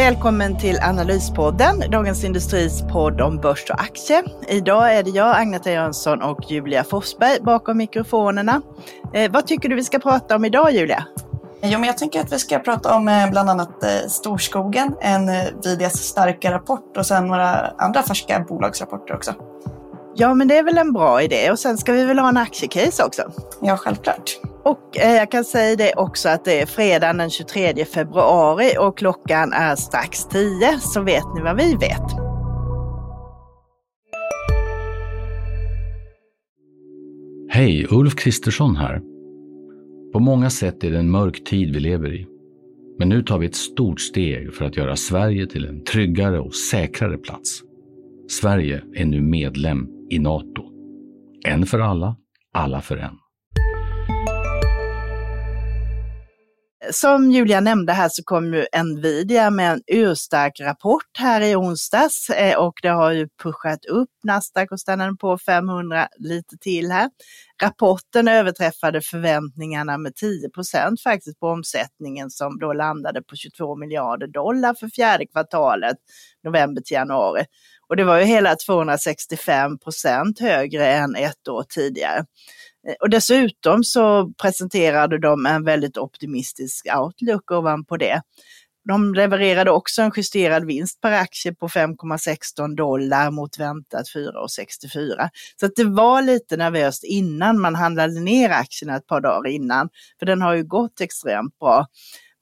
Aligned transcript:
Välkommen 0.00 0.58
till 0.58 0.78
Analyspodden, 0.80 1.90
Dagens 1.90 2.24
Industris 2.24 2.82
podd 2.92 3.20
om 3.20 3.36
börs 3.36 3.70
och 3.70 3.80
aktier. 3.80 4.24
Idag 4.48 4.94
är 4.94 5.02
det 5.02 5.10
jag, 5.10 5.36
Agneta 5.36 5.70
Jönsson 5.70 6.22
och 6.22 6.50
Julia 6.50 6.84
Forsberg 6.84 7.40
bakom 7.40 7.76
mikrofonerna. 7.78 8.62
Eh, 9.14 9.30
vad 9.30 9.46
tycker 9.46 9.68
du 9.68 9.74
vi 9.74 9.84
ska 9.84 9.98
prata 9.98 10.36
om 10.36 10.44
idag, 10.44 10.72
Julia? 10.72 11.04
Jo, 11.62 11.78
men 11.78 11.84
jag 11.84 11.98
tänker 11.98 12.20
att 12.20 12.32
vi 12.32 12.38
ska 12.38 12.58
prata 12.58 12.96
om 12.96 13.08
eh, 13.08 13.30
bland 13.30 13.50
annat 13.50 13.84
eh, 13.84 14.08
Storskogen, 14.08 14.94
en 15.00 15.28
eh, 15.28 15.44
Vidias 15.64 15.96
starka 15.96 16.52
rapport 16.52 16.96
och 16.96 17.06
sen 17.06 17.26
några 17.26 17.72
andra 17.78 18.02
färska 18.02 18.40
bolagsrapporter 18.48 19.14
också. 19.14 19.34
Ja, 20.14 20.34
men 20.34 20.48
det 20.48 20.58
är 20.58 20.62
väl 20.62 20.78
en 20.78 20.92
bra 20.92 21.22
idé 21.22 21.50
och 21.50 21.58
sen 21.58 21.78
ska 21.78 21.92
vi 21.92 22.04
väl 22.04 22.18
ha 22.18 22.28
en 22.28 22.36
aktiecase 22.36 23.04
också? 23.04 23.22
Ja, 23.60 23.76
självklart. 23.76 24.40
Och 24.64 24.98
eh, 24.98 25.14
jag 25.14 25.30
kan 25.30 25.44
säga 25.44 25.76
det 25.76 25.94
också 25.96 26.28
att 26.28 26.44
det 26.44 26.60
är 26.60 26.66
fredagen 26.66 27.16
den 27.16 27.30
23 27.30 27.84
februari 27.84 28.76
och 28.78 28.98
klockan 28.98 29.52
är 29.52 29.76
strax 29.76 30.24
10 30.24 30.78
så 30.80 31.02
vet 31.02 31.24
ni 31.34 31.42
vad 31.42 31.56
vi 31.56 31.74
vet. 31.74 32.30
Hej, 37.52 37.86
Ulf 37.90 38.14
Kristersson 38.14 38.76
här. 38.76 39.00
På 40.12 40.20
många 40.20 40.50
sätt 40.50 40.84
är 40.84 40.90
det 40.90 40.98
en 40.98 41.10
mörk 41.10 41.44
tid 41.44 41.74
vi 41.74 41.80
lever 41.80 42.14
i. 42.14 42.26
Men 42.98 43.08
nu 43.08 43.22
tar 43.22 43.38
vi 43.38 43.46
ett 43.46 43.56
stort 43.56 44.00
steg 44.00 44.54
för 44.54 44.64
att 44.64 44.76
göra 44.76 44.96
Sverige 44.96 45.46
till 45.46 45.64
en 45.64 45.84
tryggare 45.84 46.40
och 46.40 46.54
säkrare 46.54 47.18
plats. 47.18 47.62
Sverige 48.28 48.82
är 48.94 49.04
nu 49.04 49.20
medlem 49.20 49.88
i 50.10 50.18
Nato. 50.18 50.62
En 51.46 51.66
för 51.66 51.78
alla, 51.78 52.16
alla 52.52 52.80
för 52.80 52.96
en. 52.96 53.16
Som 56.92 57.30
Julia 57.30 57.60
nämnde 57.60 57.92
här 57.92 58.08
så 58.08 58.22
kom 58.24 58.54
ju 58.54 58.66
Nvidia 58.84 59.50
med 59.50 59.72
en 59.72 59.82
urstark 59.86 60.60
rapport 60.60 61.18
här 61.18 61.40
i 61.40 61.56
onsdags 61.56 62.30
eh, 62.30 62.58
och 62.58 62.74
det 62.82 62.88
har 62.88 63.12
ju 63.12 63.28
pushat 63.42 63.84
upp 63.84 64.08
Nasdaq 64.24 64.72
och 64.72 64.80
stannade 64.80 65.16
på 65.16 65.38
500 65.38 66.08
lite 66.18 66.56
till 66.56 66.92
här. 66.92 67.10
Rapporten 67.62 68.28
överträffade 68.28 69.00
förväntningarna 69.00 69.98
med 69.98 70.12
10% 70.12 71.02
faktiskt 71.02 71.40
på 71.40 71.46
omsättningen 71.46 72.30
som 72.30 72.58
då 72.58 72.72
landade 72.72 73.22
på 73.22 73.36
22 73.36 73.76
miljarder 73.76 74.26
dollar 74.26 74.74
för 74.74 74.88
fjärde 74.88 75.26
kvartalet, 75.26 75.96
november 76.44 76.82
till 76.82 76.94
januari. 76.94 77.44
Och 77.88 77.96
det 77.96 78.04
var 78.04 78.18
ju 78.18 78.24
hela 78.24 78.54
265% 78.54 80.40
högre 80.40 80.86
än 80.86 81.16
ett 81.16 81.48
år 81.48 81.64
tidigare. 81.68 82.24
Eh, 82.88 82.94
och 83.00 83.10
dessutom 83.10 83.84
så 83.84 84.32
presenterade 84.42 85.18
de 85.18 85.46
en 85.46 85.64
väldigt 85.64 85.96
optimistisk 85.96 86.86
outlook 86.96 87.50
ovanpå 87.50 87.96
det. 87.96 88.22
De 88.88 89.14
levererade 89.14 89.70
också 89.70 90.02
en 90.02 90.12
justerad 90.16 90.64
vinst 90.64 91.00
per 91.00 91.12
aktie 91.12 91.54
på 91.54 91.68
5,16 91.68 92.76
dollar 92.76 93.30
mot 93.30 93.58
väntat 93.58 94.06
4,64. 94.14 95.28
Så 95.60 95.66
att 95.66 95.76
det 95.76 95.84
var 95.84 96.22
lite 96.22 96.56
nervöst 96.56 97.04
innan 97.04 97.60
man 97.60 97.74
handlade 97.74 98.20
ner 98.20 98.50
aktierna 98.50 98.96
ett 98.96 99.06
par 99.06 99.20
dagar 99.20 99.50
innan, 99.50 99.88
för 100.18 100.26
den 100.26 100.42
har 100.42 100.54
ju 100.54 100.64
gått 100.64 101.00
extremt 101.00 101.58
bra. 101.58 101.86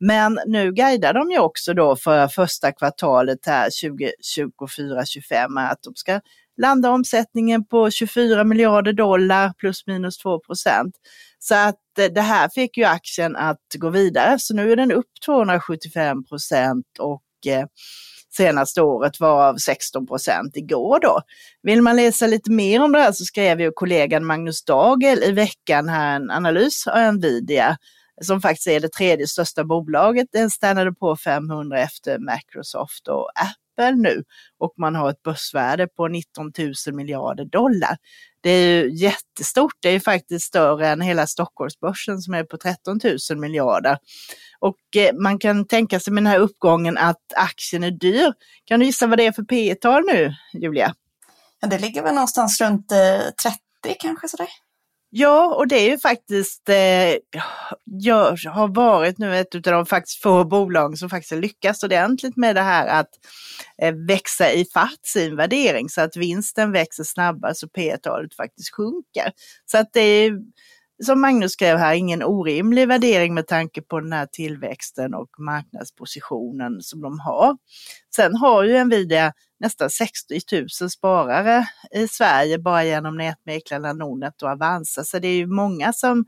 Men 0.00 0.38
nu 0.46 0.72
guidar 0.72 1.14
de 1.14 1.30
ju 1.30 1.38
också 1.38 1.74
då 1.74 1.96
för 1.96 2.28
första 2.28 2.72
kvartalet 2.72 3.46
här 3.46 3.70
2024-25 3.70 5.70
att 5.70 5.82
de 5.82 5.94
ska 5.94 6.20
landar 6.58 6.90
omsättningen 6.90 7.64
på 7.64 7.90
24 7.90 8.44
miljarder 8.44 8.92
dollar 8.92 9.52
plus 9.58 9.86
minus 9.86 10.18
2 10.18 10.40
procent. 10.40 10.94
Så 11.38 11.54
att 11.54 11.98
eh, 11.98 12.06
det 12.06 12.20
här 12.20 12.48
fick 12.48 12.76
ju 12.76 12.84
aktien 12.84 13.36
att 13.36 13.60
gå 13.74 13.90
vidare, 13.90 14.38
så 14.38 14.54
nu 14.54 14.72
är 14.72 14.76
den 14.76 14.92
upp 14.92 15.10
275 15.24 16.24
procent 16.24 16.86
och 16.98 17.22
eh, 17.46 17.66
senaste 18.36 18.82
året 18.82 19.20
var 19.20 19.48
av 19.48 19.56
16 19.56 20.06
procent 20.06 20.56
igår 20.56 21.00
då. 21.00 21.20
Vill 21.62 21.82
man 21.82 21.96
läsa 21.96 22.26
lite 22.26 22.50
mer 22.50 22.82
om 22.82 22.92
det 22.92 22.98
här 22.98 23.12
så 23.12 23.24
skrev 23.24 23.60
ju 23.60 23.72
kollegan 23.74 24.26
Magnus 24.26 24.64
Dagel 24.64 25.22
i 25.22 25.32
veckan 25.32 25.88
här 25.88 26.16
en 26.16 26.30
analys 26.30 26.86
av 26.86 27.14
Nvidia 27.14 27.76
som 28.20 28.40
faktiskt 28.40 28.66
är 28.66 28.80
det 28.80 28.92
tredje 28.92 29.26
största 29.26 29.64
bolaget. 29.64 30.26
Den 30.32 30.50
stannade 30.50 30.92
på 30.92 31.16
500 31.16 31.80
efter 31.80 32.18
Microsoft 32.18 33.08
och 33.08 33.30
Apple 33.34 33.67
Apple 33.78 33.96
nu 33.96 34.24
och 34.58 34.74
man 34.76 34.94
har 34.94 35.10
ett 35.10 35.22
börsvärde 35.22 35.86
på 35.86 36.08
19 36.08 36.52
000 36.86 36.94
miljarder 36.94 37.44
dollar. 37.44 37.96
Det 38.40 38.50
är 38.50 38.84
ju 38.84 38.94
jättestort, 38.94 39.72
det 39.80 39.88
är 39.88 40.00
faktiskt 40.00 40.46
större 40.46 40.88
än 40.88 41.00
hela 41.00 41.26
Stockholmsbörsen 41.26 42.18
som 42.18 42.34
är 42.34 42.44
på 42.44 42.56
13 42.56 43.00
000 43.30 43.38
miljarder. 43.38 43.98
Och 44.58 44.96
eh, 44.96 45.14
man 45.14 45.38
kan 45.38 45.66
tänka 45.66 46.00
sig 46.00 46.12
med 46.12 46.22
den 46.22 46.32
här 46.32 46.38
uppgången 46.38 46.98
att 46.98 47.32
aktien 47.36 47.84
är 47.84 47.90
dyr. 47.90 48.32
Kan 48.64 48.80
du 48.80 48.86
gissa 48.86 49.06
vad 49.06 49.18
det 49.18 49.26
är 49.26 49.32
för 49.32 49.42
P 49.42 49.74
tal 49.74 50.02
nu, 50.06 50.34
Julia? 50.52 50.94
Ja, 51.60 51.68
det 51.68 51.78
ligger 51.78 52.02
väl 52.02 52.14
någonstans 52.14 52.60
runt 52.60 52.92
eh, 52.92 53.30
30 53.42 53.98
kanske 54.00 54.28
sådär. 54.28 54.48
Ja, 55.10 55.54
och 55.54 55.68
det 55.68 55.76
är 55.76 55.90
ju 55.90 55.98
faktiskt, 55.98 56.68
eh, 56.68 57.16
jag 57.84 58.36
har 58.46 58.74
varit 58.74 59.18
nu 59.18 59.36
ett 59.36 59.54
av 59.54 59.60
de 59.60 59.86
faktiskt 59.86 60.22
få 60.22 60.44
bolag 60.44 60.98
som 60.98 61.10
faktiskt 61.10 61.32
har 61.32 61.40
lyckats 61.40 61.82
ordentligt 61.82 62.36
med 62.36 62.56
det 62.56 62.62
här 62.62 63.00
att 63.00 63.08
eh, 63.82 63.94
växa 63.94 64.52
i 64.52 64.64
fatt 64.74 65.00
sin 65.06 65.36
värdering 65.36 65.88
så 65.88 66.00
att 66.00 66.16
vinsten 66.16 66.72
växer 66.72 67.04
snabbare 67.04 67.54
så 67.54 67.68
P-talet 67.68 68.34
faktiskt 68.34 68.74
sjunker. 68.74 69.32
Så 69.66 69.78
att 69.78 69.92
det 69.92 70.00
är 70.00 70.32
som 71.04 71.20
Magnus 71.20 71.52
skrev 71.52 71.76
här, 71.76 71.94
ingen 71.94 72.22
orimlig 72.22 72.88
värdering 72.88 73.34
med 73.34 73.46
tanke 73.46 73.82
på 73.82 74.00
den 74.00 74.12
här 74.12 74.26
tillväxten 74.26 75.14
och 75.14 75.28
marknadspositionen 75.38 76.82
som 76.82 77.00
de 77.00 77.20
har. 77.20 77.56
Sen 78.16 78.36
har 78.36 78.64
ju 78.64 78.84
Nvidia 78.84 79.32
nästan 79.60 79.90
60 79.90 80.40
000 80.80 80.90
sparare 80.90 81.68
i 81.90 82.08
Sverige 82.08 82.58
bara 82.58 82.84
genom 82.84 83.16
nätmäklarna 83.16 83.92
Nordnet 83.92 84.42
och 84.42 84.48
Avanza, 84.48 85.04
så 85.04 85.18
det 85.18 85.28
är 85.28 85.36
ju 85.36 85.46
många 85.46 85.92
som 85.92 86.24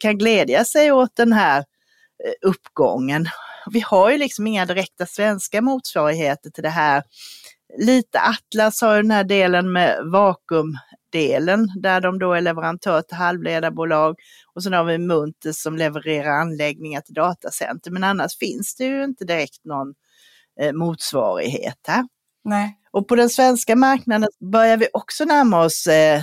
kan 0.00 0.18
glädja 0.18 0.64
sig 0.64 0.92
åt 0.92 1.16
den 1.16 1.32
här 1.32 1.58
eh, 1.58 2.48
uppgången. 2.48 3.28
Vi 3.70 3.80
har 3.80 4.10
ju 4.10 4.18
liksom 4.18 4.46
inga 4.46 4.66
direkta 4.66 5.06
svenska 5.06 5.62
motsvarigheter 5.62 6.50
till 6.50 6.62
det 6.62 6.68
här. 6.68 7.02
Lite 7.78 8.20
Atlas 8.20 8.80
har 8.80 8.96
ju 8.96 9.02
den 9.02 9.10
här 9.10 9.24
delen 9.24 9.72
med 9.72 9.98
vakuum 10.12 10.78
delen 11.12 11.68
där 11.82 12.00
de 12.00 12.18
då 12.18 12.32
är 12.32 12.40
leverantör 12.40 13.02
till 13.02 13.16
halvledarbolag 13.16 14.16
och 14.54 14.62
sen 14.62 14.72
har 14.72 14.84
vi 14.84 14.98
Munters 14.98 15.56
som 15.56 15.76
levererar 15.76 16.40
anläggningar 16.40 17.00
till 17.00 17.14
datacenter. 17.14 17.90
Men 17.90 18.04
annars 18.04 18.38
finns 18.38 18.76
det 18.76 18.84
ju 18.84 19.04
inte 19.04 19.24
direkt 19.24 19.64
någon 19.64 19.94
eh, 20.60 20.72
motsvarighet 20.72 21.78
här. 21.88 22.04
Nej. 22.44 22.78
Och 22.90 23.08
på 23.08 23.16
den 23.16 23.30
svenska 23.30 23.76
marknaden 23.76 24.28
börjar 24.52 24.76
vi 24.76 24.88
också 24.92 25.24
närma 25.24 25.64
oss 25.64 25.86
eh, 25.86 26.22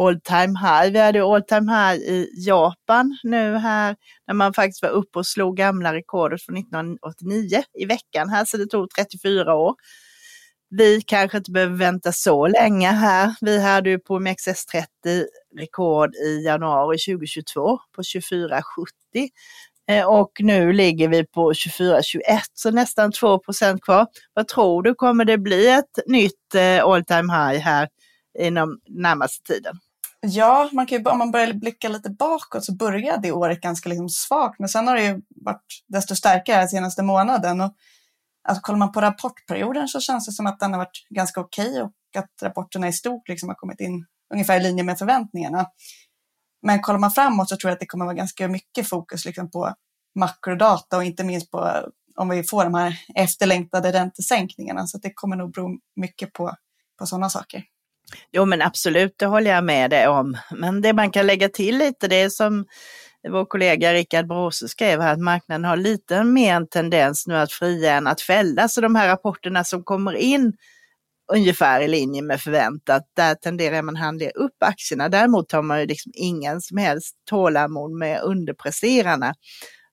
all 0.00 0.20
time 0.20 0.58
high. 0.58 0.92
Vi 0.92 0.98
hade 0.98 1.24
all 1.24 1.42
time 1.42 1.72
high 1.72 2.00
i 2.00 2.28
Japan 2.36 3.18
nu 3.22 3.56
här 3.56 3.96
när 4.26 4.34
man 4.34 4.54
faktiskt 4.54 4.82
var 4.82 4.90
uppe 4.90 5.18
och 5.18 5.26
slog 5.26 5.56
gamla 5.56 5.94
rekordet 5.94 6.42
från 6.42 6.56
1989 6.56 7.62
i 7.78 7.84
veckan 7.84 8.28
här 8.28 8.44
så 8.44 8.56
det 8.56 8.66
tog 8.66 8.90
34 8.90 9.54
år. 9.54 9.74
Vi 10.76 11.02
kanske 11.06 11.38
inte 11.38 11.50
behöver 11.50 11.76
vänta 11.76 12.12
så 12.12 12.46
länge 12.46 12.88
här. 12.88 13.34
Vi 13.40 13.60
hade 13.60 13.90
ju 13.90 13.98
på 13.98 14.18
OMXS30 14.18 15.26
rekord 15.58 16.14
i 16.14 16.44
januari 16.44 16.98
2022 16.98 17.78
på 17.96 18.02
24,70 18.02 19.28
eh, 19.88 20.06
och 20.06 20.30
nu 20.38 20.72
ligger 20.72 21.08
vi 21.08 21.26
på 21.26 21.52
24,21 21.52 22.40
så 22.54 22.70
nästan 22.70 23.12
2% 23.12 23.78
kvar. 23.80 24.06
Vad 24.34 24.48
tror 24.48 24.82
du, 24.82 24.94
kommer 24.94 25.24
det 25.24 25.38
bli 25.38 25.68
ett 25.68 25.98
nytt 26.06 26.54
eh, 26.54 26.84
all 26.84 27.04
time 27.04 27.32
high 27.32 27.60
här 27.60 27.88
inom 28.38 28.80
närmaste 28.88 29.52
tiden? 29.52 29.76
Ja, 30.20 30.68
man 30.72 30.86
kan 30.86 30.98
ju, 30.98 31.04
om 31.04 31.18
man 31.18 31.30
börjar 31.30 31.52
blicka 31.52 31.88
lite 31.88 32.10
bakåt 32.10 32.64
så 32.64 32.74
började 32.74 33.22
det 33.22 33.32
året 33.32 33.60
ganska 33.60 33.88
liksom 33.88 34.08
svagt, 34.08 34.58
men 34.58 34.68
sen 34.68 34.88
har 34.88 34.96
det 34.96 35.04
ju 35.04 35.22
varit 35.28 35.82
desto 35.88 36.16
starkare 36.16 36.58
den 36.58 36.68
senaste 36.68 37.02
månaden. 37.02 37.60
Och 37.60 37.74
alltså, 38.48 38.62
kollar 38.62 38.78
man 38.78 38.92
på 38.92 39.00
rapportperioden 39.00 39.88
så 39.88 40.00
känns 40.00 40.26
det 40.26 40.32
som 40.32 40.46
att 40.46 40.60
den 40.60 40.72
har 40.72 40.78
varit 40.78 41.06
ganska 41.10 41.40
okej 41.40 41.70
okay 41.70 41.82
och 41.82 41.92
att 42.16 42.42
rapporterna 42.42 42.88
i 42.88 42.92
stort 42.92 43.28
liksom 43.28 43.48
har 43.48 43.56
kommit 43.56 43.80
in 43.80 44.06
ungefär 44.34 44.60
i 44.60 44.62
linje 44.62 44.84
med 44.84 44.98
förväntningarna. 44.98 45.66
Men 46.62 46.80
kollar 46.80 46.98
man 46.98 47.10
framåt 47.10 47.48
så 47.48 47.56
tror 47.56 47.68
jag 47.68 47.74
att 47.74 47.80
det 47.80 47.86
kommer 47.86 48.04
vara 48.04 48.14
ganska 48.14 48.48
mycket 48.48 48.88
fokus 48.88 49.24
liksom 49.24 49.50
på 49.50 49.74
makrodata 50.14 50.96
och 50.96 51.04
inte 51.04 51.24
minst 51.24 51.50
på 51.50 51.88
om 52.16 52.28
vi 52.28 52.44
får 52.44 52.64
de 52.64 52.74
här 52.74 52.98
efterlängtade 53.14 53.92
räntesänkningarna. 53.92 54.86
Så 54.86 54.98
det 54.98 55.12
kommer 55.14 55.36
nog 55.36 55.52
bero 55.52 55.78
mycket 55.96 56.32
på, 56.32 56.56
på 56.98 57.06
sådana 57.06 57.30
saker. 57.30 57.64
Jo 58.32 58.44
men 58.44 58.62
absolut, 58.62 59.14
det 59.18 59.26
håller 59.26 59.50
jag 59.50 59.64
med 59.64 59.90
dig 59.90 60.08
om. 60.08 60.36
Men 60.50 60.80
det 60.80 60.92
man 60.92 61.10
kan 61.10 61.26
lägga 61.26 61.48
till 61.48 61.78
lite, 61.78 62.08
det 62.08 62.16
är 62.16 62.28
som 62.28 62.66
vår 63.28 63.44
kollega 63.44 63.92
Rickard 63.92 64.26
Bråse 64.26 64.68
skrev 64.68 65.00
här 65.00 65.12
att 65.12 65.20
marknaden 65.20 65.64
har 65.64 65.76
lite 65.76 66.24
mer 66.24 66.54
en 66.54 66.68
tendens 66.68 67.26
nu 67.26 67.36
att 67.36 67.52
fria 67.52 67.92
än 67.92 68.06
att 68.06 68.20
fälla. 68.20 68.68
Så 68.68 68.80
de 68.80 68.94
här 68.94 69.08
rapporterna 69.08 69.64
som 69.64 69.84
kommer 69.84 70.12
in 70.12 70.52
ungefär 71.32 71.80
i 71.80 71.88
linje 71.88 72.22
med 72.22 72.40
förväntat, 72.40 73.02
där 73.16 73.34
tenderar 73.34 73.82
man 73.82 73.96
att 73.96 74.02
handla 74.02 74.30
upp 74.30 74.56
aktierna. 74.60 75.08
Däremot 75.08 75.52
har 75.52 75.62
man 75.62 75.80
ju 75.80 75.86
liksom 75.86 76.12
ingen 76.14 76.60
som 76.60 76.76
helst 76.76 77.16
tålamod 77.30 77.90
med 77.92 78.20
underpresterarna. 78.22 79.34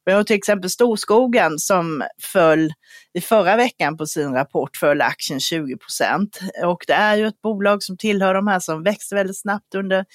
Vi 0.05 0.11
har 0.11 0.23
till 0.23 0.35
exempel 0.35 0.69
Storskogen 0.69 1.59
som 1.59 2.03
föll 2.21 2.73
i 3.13 3.21
förra 3.21 3.55
veckan 3.55 3.97
på 3.97 4.05
sin 4.05 4.33
rapport 4.33 4.77
föll 4.77 5.01
aktien 5.01 5.39
20 5.39 5.77
procent. 5.77 6.39
Och 6.63 6.83
det 6.87 6.93
är 6.93 7.15
ju 7.15 7.27
ett 7.27 7.41
bolag 7.41 7.83
som 7.83 7.97
tillhör 7.97 8.33
de 8.33 8.47
här 8.47 8.59
som 8.59 8.83
växte 8.83 9.15
väldigt 9.15 9.39
snabbt 9.39 9.75
under 9.75 10.05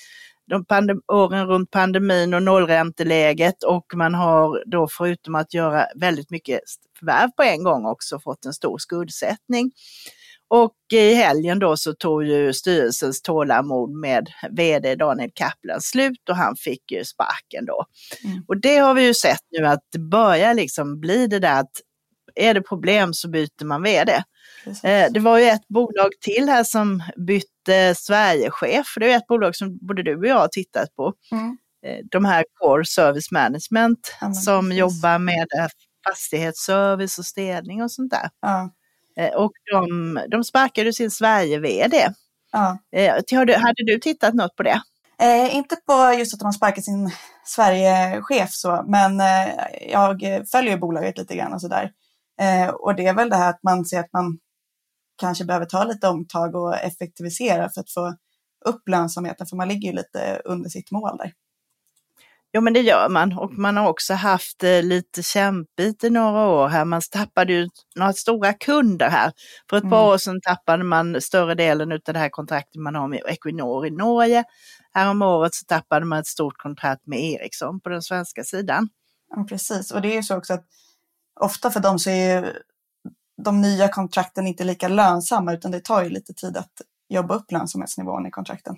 de 0.46 1.02
åren 1.12 1.46
runt 1.46 1.70
pandemin 1.70 2.34
och 2.34 2.42
nollränteläget 2.42 3.62
och 3.62 3.86
man 3.94 4.14
har 4.14 4.62
då 4.66 4.88
förutom 4.90 5.34
att 5.34 5.54
göra 5.54 5.86
väldigt 5.96 6.30
mycket 6.30 6.60
förvärv 6.98 7.30
på 7.36 7.42
en 7.42 7.64
gång 7.64 7.86
också 7.86 8.20
fått 8.20 8.44
en 8.44 8.52
stor 8.52 8.78
skuldsättning. 8.78 9.72
Och 10.48 10.74
i 10.92 11.14
helgen 11.14 11.58
då 11.58 11.76
så 11.76 11.94
tog 11.94 12.24
ju 12.24 12.52
styrelsens 12.52 13.22
tålamod 13.22 13.90
med 13.90 14.28
vd 14.50 14.94
Daniel 14.94 15.30
Kaplan 15.34 15.80
slut 15.80 16.28
och 16.28 16.36
han 16.36 16.56
fick 16.56 16.92
ju 16.92 17.04
sparken 17.04 17.64
då. 17.66 17.84
Mm. 18.24 18.44
Och 18.48 18.60
det 18.60 18.76
har 18.76 18.94
vi 18.94 19.06
ju 19.06 19.14
sett 19.14 19.42
nu 19.50 19.66
att 19.66 19.80
det 19.92 19.98
börjar 19.98 20.54
liksom 20.54 21.00
bli 21.00 21.26
det 21.26 21.38
där 21.38 21.60
att 21.60 21.70
är 22.34 22.54
det 22.54 22.62
problem 22.62 23.14
så 23.14 23.30
byter 23.30 23.64
man 23.64 23.82
vd. 23.82 24.12
Eh, 24.82 25.12
det 25.12 25.20
var 25.20 25.38
ju 25.38 25.44
ett 25.44 25.68
bolag 25.68 26.10
till 26.20 26.48
här 26.48 26.64
som 26.64 27.02
bytte 27.16 27.53
Sverigechef. 27.96 28.94
Det 28.96 29.12
är 29.12 29.16
ett 29.16 29.26
bolag 29.26 29.56
som 29.56 29.78
både 29.80 30.02
du 30.02 30.16
och 30.16 30.26
jag 30.26 30.38
har 30.38 30.48
tittat 30.48 30.94
på. 30.96 31.12
Mm. 31.32 31.58
Eh, 31.86 32.04
de 32.10 32.24
här 32.24 32.44
Core 32.60 32.84
Service 32.84 33.30
Management 33.30 34.16
ja, 34.20 34.32
som 34.32 34.64
precis. 34.64 34.78
jobbar 34.78 35.18
med 35.18 35.46
eh, 35.58 35.68
fastighetsservice 36.08 37.18
och 37.18 37.24
städning 37.24 37.82
och 37.82 37.92
sånt 37.92 38.10
där. 38.10 38.30
Ja. 38.40 38.70
Och 39.36 39.52
de, 39.72 40.18
de 40.30 40.44
sparkade 40.44 40.92
sin 40.92 41.10
Sverige-VD. 41.10 42.08
Ja. 42.52 42.78
Hade 43.56 43.84
du 43.86 43.98
tittat 43.98 44.34
något 44.34 44.56
på 44.56 44.62
det? 44.62 44.82
Eh, 45.20 45.56
inte 45.56 45.76
på 45.76 46.14
just 46.18 46.34
att 46.34 46.40
de 46.40 46.44
har 46.44 46.52
sparkat 46.52 46.84
sin 46.84 47.10
Sverigechef 47.44 48.50
så, 48.50 48.84
men 48.88 49.20
eh, 49.20 49.48
jag 49.90 50.22
följer 50.52 50.76
bolaget 50.76 51.18
lite 51.18 51.36
grann 51.36 51.52
och 51.52 51.60
sådär. 51.60 51.90
Eh, 52.40 52.68
och 52.68 52.94
det 52.94 53.06
är 53.06 53.14
väl 53.14 53.30
det 53.30 53.36
här 53.36 53.50
att 53.50 53.62
man 53.62 53.84
ser 53.84 54.00
att 54.00 54.12
man 54.12 54.38
kanske 55.16 55.44
behöver 55.44 55.66
ta 55.66 55.84
lite 55.84 56.08
omtag 56.08 56.54
och 56.54 56.76
effektivisera 56.76 57.70
för 57.70 57.80
att 57.80 57.90
få 57.90 58.16
upp 58.64 58.88
lönsamheten, 58.88 59.46
för 59.46 59.56
man 59.56 59.68
ligger 59.68 59.88
ju 59.88 59.96
lite 59.96 60.42
under 60.44 60.70
sitt 60.70 60.90
mål 60.90 61.16
där. 61.18 61.32
Jo 62.56 62.60
men 62.60 62.72
det 62.72 62.80
gör 62.80 63.08
man 63.08 63.38
och 63.38 63.52
man 63.52 63.76
har 63.76 63.88
också 63.88 64.14
haft 64.14 64.62
eh, 64.64 64.82
lite 64.82 65.22
kämpigt 65.22 66.04
i 66.04 66.10
några 66.10 66.46
år 66.46 66.68
här. 66.68 66.84
Man 66.84 67.02
tappade 67.10 67.52
ju 67.52 67.68
några 67.96 68.12
stora 68.12 68.52
kunder 68.52 69.08
här. 69.08 69.32
För 69.70 69.76
ett 69.76 69.82
mm. 69.82 69.90
par 69.90 70.12
år 70.12 70.18
sedan 70.18 70.40
tappade 70.40 70.84
man 70.84 71.20
större 71.20 71.54
delen 71.54 71.92
av 71.92 71.98
det 72.04 72.18
här 72.18 72.28
kontraktet 72.28 72.82
man 72.82 72.94
har 72.94 73.08
med 73.08 73.20
Equinor 73.26 73.86
i 73.86 73.90
Norge. 73.90 74.44
Härom 74.92 75.22
året 75.22 75.54
så 75.54 75.64
tappade 75.64 76.06
man 76.06 76.18
ett 76.18 76.26
stort 76.26 76.56
kontrakt 76.56 77.06
med 77.06 77.20
Ericsson 77.20 77.80
på 77.80 77.88
den 77.88 78.02
svenska 78.02 78.44
sidan. 78.44 78.88
Ja, 79.30 79.44
precis, 79.48 79.90
och 79.90 80.02
det 80.02 80.08
är 80.08 80.16
ju 80.16 80.22
så 80.22 80.36
också 80.36 80.54
att 80.54 80.64
ofta 81.40 81.70
för 81.70 81.80
dem 81.80 81.98
så 81.98 82.10
är 82.10 82.42
ju 82.42 82.52
de 83.42 83.60
nya 83.60 83.88
kontrakten 83.88 84.46
inte 84.46 84.64
lika 84.64 84.88
lönsamma 84.88 85.52
utan 85.52 85.70
det 85.70 85.80
tar 85.80 86.02
ju 86.02 86.08
lite 86.08 86.34
tid 86.34 86.56
att 86.56 86.72
jobba 87.08 87.34
upp 87.34 87.52
lönsamhetsnivån 87.52 88.26
i 88.26 88.30
kontrakten. 88.30 88.76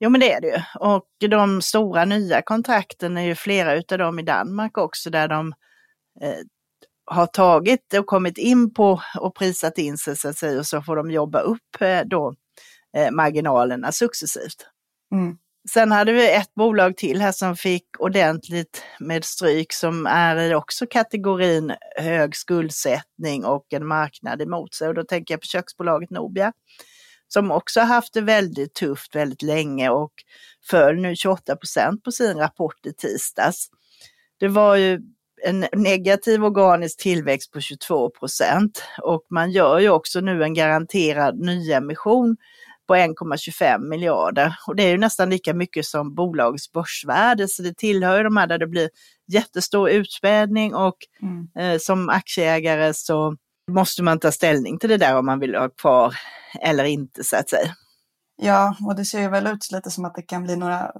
Jo 0.00 0.10
men 0.10 0.20
det 0.20 0.32
är 0.32 0.40
det 0.40 0.46
ju. 0.46 0.62
Och 0.78 1.06
de 1.30 1.62
stora 1.62 2.04
nya 2.04 2.42
kontrakten 2.42 3.16
är 3.16 3.22
ju 3.22 3.34
flera 3.34 3.74
utav 3.74 3.98
dem 3.98 4.18
i 4.18 4.22
Danmark 4.22 4.78
också 4.78 5.10
där 5.10 5.28
de 5.28 5.54
eh, 6.20 6.38
har 7.04 7.26
tagit 7.26 7.94
och 7.94 8.06
kommit 8.06 8.38
in 8.38 8.74
på 8.74 9.00
och 9.20 9.34
prisat 9.34 9.78
in 9.78 9.98
sig 9.98 10.16
så 10.16 10.28
att 10.28 10.36
säga 10.36 10.58
och 10.58 10.66
så 10.66 10.82
får 10.82 10.96
de 10.96 11.10
jobba 11.10 11.40
upp 11.40 11.80
eh, 11.80 12.00
då 12.04 12.34
eh, 12.96 13.10
marginalerna 13.10 13.92
successivt. 13.92 14.66
Mm. 15.12 15.36
Sen 15.70 15.92
hade 15.92 16.12
vi 16.12 16.32
ett 16.34 16.54
bolag 16.54 16.96
till 16.96 17.20
här 17.20 17.32
som 17.32 17.56
fick 17.56 17.86
ordentligt 17.98 18.82
med 19.00 19.24
stryk 19.24 19.72
som 19.72 20.06
är 20.06 20.36
i 20.36 20.54
också 20.54 20.86
kategorin 20.86 21.74
hög 21.96 22.36
skuldsättning 22.36 23.44
och 23.44 23.72
en 23.72 23.86
marknad 23.86 24.42
emot 24.42 24.74
sig. 24.74 24.88
Och 24.88 24.94
då 24.94 25.04
tänker 25.04 25.34
jag 25.34 25.40
på 25.40 25.46
köksbolaget 25.46 26.10
Nobia 26.10 26.52
som 27.28 27.50
också 27.50 27.80
haft 27.80 28.14
det 28.14 28.20
väldigt 28.20 28.74
tufft 28.74 29.14
väldigt 29.14 29.42
länge 29.42 29.90
och 29.90 30.12
föll 30.70 31.00
nu 31.00 31.16
28 31.16 31.56
procent 31.56 32.04
på 32.04 32.12
sin 32.12 32.36
rapport 32.36 32.86
i 32.86 32.92
tisdags. 32.92 33.68
Det 34.40 34.48
var 34.48 34.76
ju 34.76 35.00
en 35.44 35.66
negativ 35.72 36.44
organisk 36.44 37.00
tillväxt 37.00 37.52
på 37.52 37.60
22 37.60 38.10
procent 38.10 38.82
och 39.02 39.26
man 39.30 39.50
gör 39.50 39.78
ju 39.78 39.88
också 39.88 40.20
nu 40.20 40.44
en 40.44 40.54
garanterad 40.54 41.38
nyemission 41.38 42.36
på 42.92 42.96
1,25 42.96 43.88
miljarder. 43.88 44.56
Och 44.66 44.76
det 44.76 44.82
är 44.82 44.88
ju 44.88 44.98
nästan 44.98 45.30
lika 45.30 45.54
mycket 45.54 45.86
som 45.86 46.14
bolagets 46.14 46.72
börsvärde, 46.72 47.48
så 47.48 47.62
det 47.62 47.76
tillhör 47.76 48.16
ju 48.16 48.22
de 48.22 48.36
här 48.36 48.46
där 48.46 48.58
det 48.58 48.66
blir 48.66 48.90
jättestor 49.32 49.90
utspädning 49.90 50.74
och 50.74 50.96
mm. 51.22 51.48
eh, 51.58 51.78
som 51.78 52.08
aktieägare 52.08 52.94
så 52.94 53.36
måste 53.70 54.02
man 54.02 54.18
ta 54.18 54.32
ställning 54.32 54.78
till 54.78 54.88
det 54.88 54.96
där 54.96 55.18
om 55.18 55.26
man 55.26 55.40
vill 55.40 55.54
ha 55.54 55.68
kvar 55.68 56.14
eller 56.60 56.84
inte 56.84 57.24
så 57.24 57.36
att 57.36 57.50
säga. 57.50 57.74
Ja, 58.42 58.76
och 58.86 58.96
det 58.96 59.04
ser 59.04 59.20
ju 59.20 59.28
väl 59.28 59.46
ut 59.46 59.72
lite 59.72 59.90
som 59.90 60.04
att 60.04 60.14
det 60.14 60.22
kan 60.22 60.42
bli 60.42 60.56
några 60.56 60.92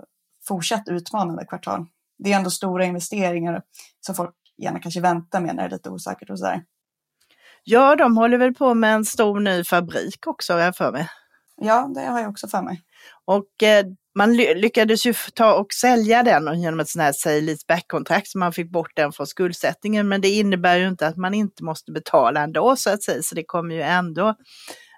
fortsatt 0.48 0.88
utmanande 0.88 1.44
kvartal. 1.44 1.86
Det 2.18 2.32
är 2.32 2.36
ändå 2.36 2.50
stora 2.50 2.84
investeringar 2.84 3.62
som 4.00 4.14
folk 4.14 4.34
gärna 4.62 4.80
kanske 4.80 5.00
väntar 5.00 5.40
med 5.40 5.56
när 5.56 5.62
det 5.62 5.68
är 5.68 5.76
lite 5.76 5.90
osäkert 5.90 6.30
och 6.30 6.38
sådär. 6.38 6.62
Ja, 7.64 7.96
de 7.96 8.16
håller 8.16 8.38
väl 8.38 8.54
på 8.54 8.74
med 8.74 8.94
en 8.94 9.04
stor 9.04 9.40
ny 9.40 9.64
fabrik 9.64 10.26
också, 10.26 10.52
har 10.52 10.60
jag 10.60 10.76
för 10.76 10.92
mig. 10.92 11.08
Ja, 11.56 11.90
det 11.94 12.00
har 12.00 12.20
jag 12.20 12.30
också 12.30 12.48
för 12.48 12.62
mig. 12.62 12.82
Och 13.24 13.62
eh, 13.62 13.86
man 14.14 14.36
lyckades 14.36 15.06
ju 15.06 15.14
ta 15.34 15.54
och 15.54 15.72
sälja 15.72 16.22
den 16.22 16.60
genom 16.60 16.80
ett 16.80 16.88
sånt 16.88 17.02
här 17.02 17.12
say 17.12 17.56
back-kontrakt 17.68 18.28
så 18.28 18.38
man 18.38 18.52
fick 18.52 18.70
bort 18.70 18.96
den 18.96 19.12
från 19.12 19.26
skuldsättningen. 19.26 20.08
Men 20.08 20.20
det 20.20 20.28
innebär 20.28 20.76
ju 20.78 20.88
inte 20.88 21.06
att 21.06 21.16
man 21.16 21.34
inte 21.34 21.64
måste 21.64 21.92
betala 21.92 22.42
ändå 22.42 22.76
så 22.76 22.90
att 22.90 23.02
säga, 23.02 23.22
så 23.22 23.34
det 23.34 23.44
kommer 23.44 23.74
ju 23.74 23.82
ändå 23.82 24.34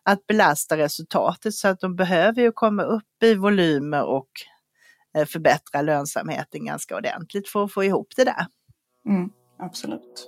att 0.02 0.26
belasta 0.26 0.76
resultatet 0.76 1.54
så 1.54 1.68
att 1.68 1.80
de 1.80 1.96
behöver 1.96 2.42
ju 2.42 2.52
komma 2.52 2.82
upp 2.82 3.22
i 3.22 3.34
volymer 3.34 4.02
och 4.02 4.30
eh, 5.16 5.26
förbättra 5.26 5.82
lönsamheten 5.82 6.64
ganska 6.64 6.96
ordentligt 6.96 7.48
för 7.48 7.64
att 7.64 7.72
få 7.72 7.84
ihop 7.84 8.08
det 8.16 8.24
där. 8.24 8.46
Mm, 9.08 9.30
absolut. 9.58 10.26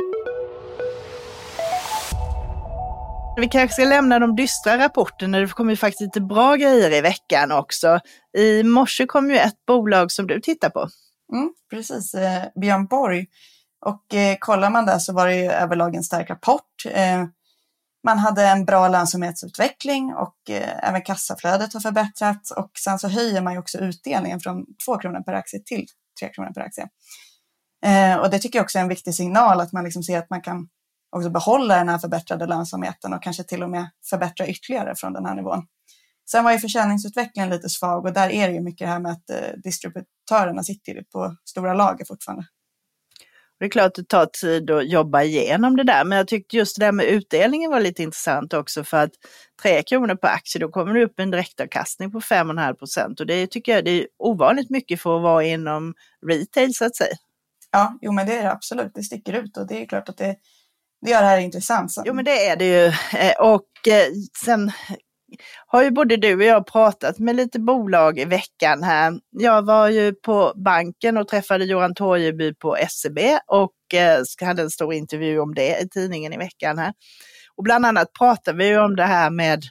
Vi 3.38 3.48
kanske 3.48 3.74
ska 3.74 3.84
lämna 3.84 4.18
de 4.18 4.36
dystra 4.36 4.78
rapporterna, 4.78 5.38
det 5.38 5.48
kommer 5.48 5.72
ju 5.72 5.76
faktiskt 5.76 6.00
lite 6.00 6.20
bra 6.20 6.56
grejer 6.56 6.92
i 6.92 7.00
veckan 7.00 7.52
också. 7.52 8.00
I 8.38 8.62
morse 8.62 9.06
kom 9.06 9.30
ju 9.30 9.36
ett 9.36 9.66
bolag 9.66 10.12
som 10.12 10.26
du 10.26 10.40
tittar 10.40 10.70
på. 10.70 10.88
Mm, 11.32 11.52
precis, 11.70 12.14
eh, 12.14 12.42
Björn 12.60 12.86
Borg. 12.86 13.26
Och 13.86 14.14
eh, 14.14 14.36
kollar 14.40 14.70
man 14.70 14.86
där 14.86 14.98
så 14.98 15.12
var 15.12 15.26
det 15.26 15.36
ju 15.36 15.50
överlag 15.50 15.94
en 15.94 16.02
stark 16.02 16.30
rapport. 16.30 16.86
Eh, 16.90 17.24
man 18.06 18.18
hade 18.18 18.46
en 18.46 18.64
bra 18.64 18.88
lönsamhetsutveckling 18.88 20.14
och 20.14 20.50
eh, 20.50 20.88
även 20.88 21.02
kassaflödet 21.02 21.72
har 21.72 21.80
förbättrats 21.80 22.50
och 22.50 22.70
sen 22.84 22.98
så 22.98 23.08
höjer 23.08 23.42
man 23.42 23.52
ju 23.52 23.58
också 23.58 23.78
utdelningen 23.78 24.40
från 24.40 24.64
2 24.86 24.98
kronor 24.98 25.20
per 25.20 25.32
aktie 25.32 25.60
till 25.64 25.86
3 26.20 26.28
kronor 26.28 26.50
per 26.50 26.60
aktie. 26.60 26.88
Eh, 27.84 28.16
och 28.16 28.30
det 28.30 28.38
tycker 28.38 28.58
jag 28.58 28.64
också 28.64 28.78
är 28.78 28.82
en 28.82 28.88
viktig 28.88 29.14
signal 29.14 29.60
att 29.60 29.72
man 29.72 29.84
liksom 29.84 30.02
ser 30.02 30.18
att 30.18 30.30
man 30.30 30.40
kan 30.40 30.68
också 31.16 31.30
behålla 31.30 31.76
den 31.76 31.88
här 31.88 31.98
förbättrade 31.98 32.46
lönsamheten 32.46 33.12
och 33.12 33.22
kanske 33.22 33.42
till 33.42 33.62
och 33.62 33.70
med 33.70 33.90
förbättra 34.10 34.46
ytterligare 34.46 34.94
från 34.96 35.12
den 35.12 35.26
här 35.26 35.34
nivån. 35.34 35.66
Sen 36.30 36.44
var 36.44 36.52
ju 36.52 36.58
försäljningsutvecklingen 36.58 37.50
lite 37.50 37.68
svag 37.68 38.04
och 38.04 38.12
där 38.12 38.30
är 38.30 38.48
det 38.48 38.54
ju 38.54 38.60
mycket 38.60 38.88
här 38.88 39.00
med 39.00 39.12
att 39.12 39.30
eh, 39.30 39.58
distributörerna 39.64 40.62
sitter 40.62 41.02
på 41.12 41.36
stora 41.44 41.74
lager 41.74 42.04
fortfarande. 42.04 42.46
Det 43.58 43.64
är 43.64 43.68
klart 43.68 43.86
att 43.86 43.94
det 43.94 44.08
tar 44.08 44.26
tid 44.26 44.70
att 44.70 44.88
jobba 44.88 45.22
igenom 45.22 45.76
det 45.76 45.84
där, 45.84 46.04
men 46.04 46.18
jag 46.18 46.28
tyckte 46.28 46.56
just 46.56 46.78
det 46.78 46.84
där 46.84 46.92
med 46.92 47.06
utdelningen 47.06 47.70
var 47.70 47.80
lite 47.80 48.02
intressant 48.02 48.52
också 48.52 48.84
för 48.84 48.96
att 48.96 49.10
3 49.62 49.82
kronor 49.82 50.14
per 50.14 50.28
aktie, 50.28 50.60
då 50.60 50.68
kommer 50.68 50.94
du 50.94 51.04
upp 51.04 51.20
en 51.20 51.30
direktavkastning 51.30 52.12
på 52.12 52.20
5,5 52.20 52.74
procent 52.74 53.20
och 53.20 53.26
det 53.26 53.46
tycker 53.46 53.72
jag 53.72 53.84
det 53.84 53.90
är 53.90 54.06
ovanligt 54.18 54.70
mycket 54.70 55.00
för 55.00 55.16
att 55.16 55.22
vara 55.22 55.44
inom 55.44 55.94
retail 56.26 56.74
så 56.74 56.84
att 56.84 56.96
säga. 56.96 57.16
Ja, 57.72 57.98
jo 58.02 58.12
men 58.12 58.26
det 58.26 58.38
är 58.38 58.42
det 58.42 58.52
absolut, 58.52 58.94
det 58.94 59.02
sticker 59.02 59.32
ut 59.32 59.56
och 59.56 59.66
det 59.66 59.82
är 59.82 59.86
klart 59.86 60.08
att 60.08 60.16
det, 60.16 60.36
det 61.06 61.12
gör 61.12 61.20
det 61.20 61.26
här 61.26 61.38
intressant. 61.38 61.92
Så. 61.92 62.02
Jo 62.06 62.14
men 62.14 62.24
det 62.24 62.46
är 62.46 62.56
det 62.56 62.64
ju 62.64 62.86
eh, 63.18 63.32
och 63.38 63.88
eh, 63.88 64.12
sen 64.44 64.72
har 65.66 65.82
ju 65.82 65.90
både 65.90 66.16
du 66.16 66.34
och 66.34 66.42
jag 66.42 66.66
pratat 66.66 67.18
med 67.18 67.36
lite 67.36 67.58
bolag 67.58 68.18
i 68.18 68.24
veckan 68.24 68.82
här. 68.82 69.12
Jag 69.30 69.62
var 69.62 69.88
ju 69.88 70.12
på 70.14 70.52
banken 70.56 71.16
och 71.16 71.28
träffade 71.28 71.64
Johan 71.64 71.94
Torgeby 71.94 72.54
på 72.54 72.76
SEB 72.88 73.18
och 73.46 73.94
eh, 73.94 74.46
hade 74.46 74.62
en 74.62 74.70
stor 74.70 74.94
intervju 74.94 75.38
om 75.38 75.54
det 75.54 75.80
i 75.80 75.88
tidningen 75.88 76.32
i 76.32 76.36
veckan 76.36 76.78
här. 76.78 76.92
Och 77.56 77.64
bland 77.64 77.86
annat 77.86 78.12
pratade 78.12 78.58
vi 78.58 78.76
om 78.76 78.96
det 78.96 79.06
här 79.06 79.30
med 79.30 79.62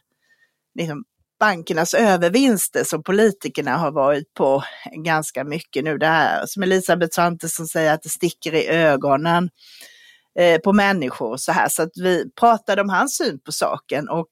liksom, 0.80 1.04
bankernas 1.40 1.94
övervinster 1.94 2.84
som 2.84 3.04
politikerna 3.04 3.78
har 3.78 3.92
varit 3.92 4.34
på 4.34 4.64
ganska 5.06 5.44
mycket 5.44 5.84
nu. 5.84 5.98
Det 5.98 6.08
här 6.08 6.46
som 6.46 6.64
Elisabeth 6.64 7.16
Svantesson 7.16 7.68
säger 7.68 7.94
att 7.94 8.04
det 8.04 8.10
sticker 8.10 8.54
i 8.54 8.68
ögonen 8.68 9.50
eh, 10.40 10.60
på 10.60 10.74
människor 10.74 11.38
så 11.38 11.52
här. 11.52 11.70
Så 11.70 11.84
att 11.84 11.92
vi 11.96 12.32
pratade 12.40 12.82
om 12.82 12.90
hans 12.90 13.18
syn 13.18 13.40
på 13.40 13.52
saken 13.52 14.10
och 14.10 14.30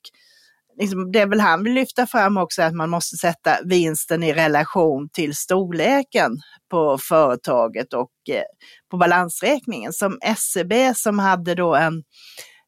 liksom, 0.80 1.12
det 1.12 1.26
väl 1.26 1.40
han 1.40 1.64
vill 1.64 1.74
lyfta 1.74 2.08
fram 2.08 2.38
också, 2.38 2.62
att 2.62 2.74
man 2.74 2.90
måste 2.90 3.18
sätta 3.18 3.58
vinsten 3.66 4.24
i 4.24 4.34
relation 4.34 5.10
till 5.10 5.36
storleken 5.36 6.32
på 6.72 6.98
företaget 6.98 7.94
och 7.94 8.12
eh, 8.30 8.44
på 8.92 8.98
balansräkningen. 8.98 9.94
Som 9.94 10.20
SEB 10.38 10.74
som 10.96 11.20
hade 11.20 11.56
då 11.56 11.76
en 11.76 12.04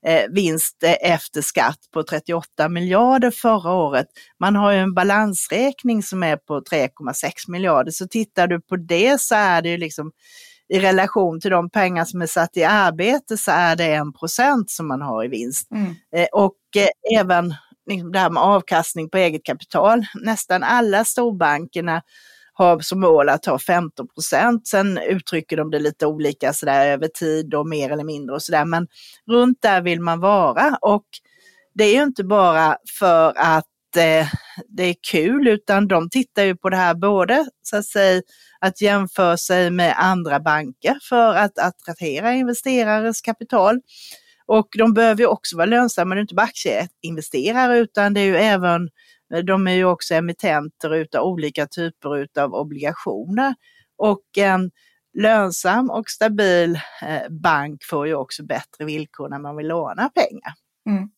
eh, 0.08 0.24
vinst 0.32 0.84
eh, 0.84 1.12
efter 1.12 1.42
skatt 1.42 1.80
på 1.94 2.04
38 2.04 2.70
miljarder 2.70 3.32
förra 3.32 3.72
året. 3.72 4.08
Man 4.40 4.56
har 4.56 4.72
ju 4.72 4.78
en 4.78 4.94
balansräkning 4.94 6.04
som 6.04 6.24
är 6.24 6.38
på 6.38 6.62
3,6 6.62 7.32
miljarder, 7.48 7.92
så 7.92 8.08
tittar 8.08 8.48
du 8.48 8.62
på 8.62 8.76
det 8.76 9.22
så 9.22 9.36
är 9.36 9.62
det 9.62 9.70
ju 9.70 9.78
liksom 9.78 10.12
i 10.70 10.80
relation 10.80 11.42
till 11.42 11.52
de 11.52 11.70
pengar 11.70 12.06
som 12.06 12.22
är 12.22 12.28
satt 12.28 12.58
i 12.58 12.64
arbete 12.64 13.38
så 13.38 13.52
är 13.52 13.76
det 13.76 13.94
en 13.94 14.14
procent 14.14 14.70
som 14.70 14.88
man 14.88 15.02
har 15.02 15.26
i 15.26 15.28
vinst. 15.28 15.72
Mm. 15.72 15.96
Eh, 16.16 16.28
och 16.32 16.58
eh, 16.76 17.20
även 17.20 17.54
liksom 17.88 18.12
det 18.12 18.20
här 18.20 18.30
med 18.30 18.44
avkastning 18.44 19.10
på 19.10 19.18
eget 19.18 19.44
kapital. 19.44 20.06
Nästan 20.14 20.64
alla 20.64 21.06
storbankerna 21.06 22.02
har 22.54 22.80
som 22.80 23.00
mål 23.00 23.30
att 23.30 23.46
ha 23.46 23.60
15 23.60 24.08
procent. 24.08 24.68
Sen 24.68 24.98
uttrycker 24.98 25.58
de 25.58 25.72
det 25.72 25.80
lite 25.80 26.06
olika 26.06 26.54
sådär 26.54 26.88
över 26.88 27.08
tid 27.08 27.54
och 27.54 27.68
mer 27.68 27.90
eller 27.90 28.04
mindre 28.04 28.36
och 28.36 28.42
sådär. 28.42 28.66
Men 28.66 28.88
runt 29.28 29.62
där 29.62 29.82
vill 29.82 30.02
man 30.02 30.20
vara 30.20 30.78
och 30.82 31.06
det 31.74 31.84
är 31.84 31.94
ju 31.94 32.04
inte 32.04 32.24
bara 32.24 32.78
för 33.00 33.34
att 33.38 33.98
eh, 33.98 34.28
det 34.68 34.84
är 34.84 34.96
kul 35.12 35.48
utan 35.48 35.88
de 35.88 36.10
tittar 36.10 36.44
ju 36.44 36.56
på 36.56 36.70
det 36.70 36.78
här 36.78 36.96
både 36.96 37.46
så 37.62 37.78
att 37.78 37.86
säga 37.86 38.22
att 38.60 38.82
jämföra 38.82 39.38
sig 39.38 39.72
med 39.72 39.96
andra 39.98 40.40
banker 40.40 40.98
för 41.10 41.36
att 41.36 41.60
attrahera 41.60 42.34
investerares 42.34 43.22
kapital. 43.22 43.82
Och 44.46 44.68
de 44.78 44.94
behöver 44.94 45.22
ju 45.22 45.28
också 45.28 45.58
vara 45.58 45.66
lönsamma, 45.66 46.16
det 46.16 46.20
är 46.20 46.22
inte 46.22 46.36
bara 46.36 46.48
aktieinvesterare 46.48 47.78
utan 47.78 48.14
det 48.14 48.22
är 48.22 48.26
ju 48.26 48.36
även, 48.36 48.90
de 49.46 49.68
är 49.68 49.74
ju 49.74 49.86
också 49.86 50.14
emittenter 50.14 50.96
utav 50.96 51.24
olika 51.24 51.68
typer 51.68 52.18
utav 52.18 52.54
obligationer. 52.54 53.56
Och 53.98 54.38
en 54.38 54.72
lönsam 55.18 55.90
och 55.90 56.10
stabil 56.10 56.80
eh, 57.02 57.30
bank 57.30 57.84
får 57.84 58.08
ju 58.08 58.16
också 58.16 58.46
bättre 58.46 58.86
villkor 58.86 59.30
när 59.30 59.40
man 59.40 59.56
vill 59.58 59.68
låna 59.68 60.10
pengar. 60.10 60.54
Mm. 60.90 61.10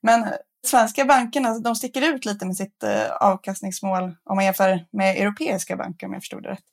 Men 0.00 0.24
svenska 0.66 1.04
bankerna, 1.04 1.48
alltså, 1.48 1.62
de 1.62 1.74
sticker 1.74 2.14
ut 2.14 2.24
lite 2.24 2.46
med 2.46 2.56
sitt 2.56 2.82
eh, 2.82 3.10
avkastningsmål 3.20 4.02
om 4.02 4.36
man 4.36 4.44
jämför 4.44 4.86
med 4.92 5.16
europeiska 5.16 5.76
banker 5.76 6.06
om 6.06 6.12
jag 6.12 6.22
förstod 6.22 6.42
det 6.42 6.48
rätt. 6.48 6.64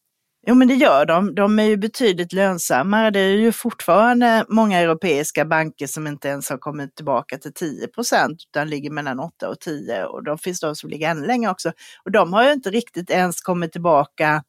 Jo 0.48 0.56
men 0.56 0.68
det 0.68 0.74
gör 0.74 1.06
de. 1.06 1.36
De 1.36 1.60
är 1.60 1.64
ju 1.64 1.78
betydligt 1.78 2.34
lönsammare. 2.34 3.12
Det 3.12 3.20
är 3.20 3.36
ju 3.38 3.52
fortfarande 3.52 4.46
många 4.50 4.80
europeiska 4.80 5.46
banker 5.46 5.88
som 5.88 6.08
inte 6.08 6.28
ens 6.28 6.50
har 6.50 6.58
kommit 6.58 6.96
tillbaka 6.96 7.38
till 7.38 7.54
10 7.54 7.88
procent 7.88 8.44
utan 8.50 8.70
ligger 8.70 8.92
mellan 8.92 9.20
8 9.20 9.50
och 9.50 9.60
10 9.60 10.06
och 10.06 10.24
de 10.24 10.38
finns 10.38 10.60
de 10.60 10.76
som 10.76 10.90
ligger 10.90 11.10
ännu 11.10 11.28
längre 11.28 11.52
också. 11.52 11.72
Och 12.06 12.12
de 12.12 12.34
har 12.34 12.44
ju 12.44 12.54
inte 12.54 12.70
riktigt 12.70 13.10
ens 13.10 13.42
kommit 13.42 13.72
tillbaka 13.72 14.44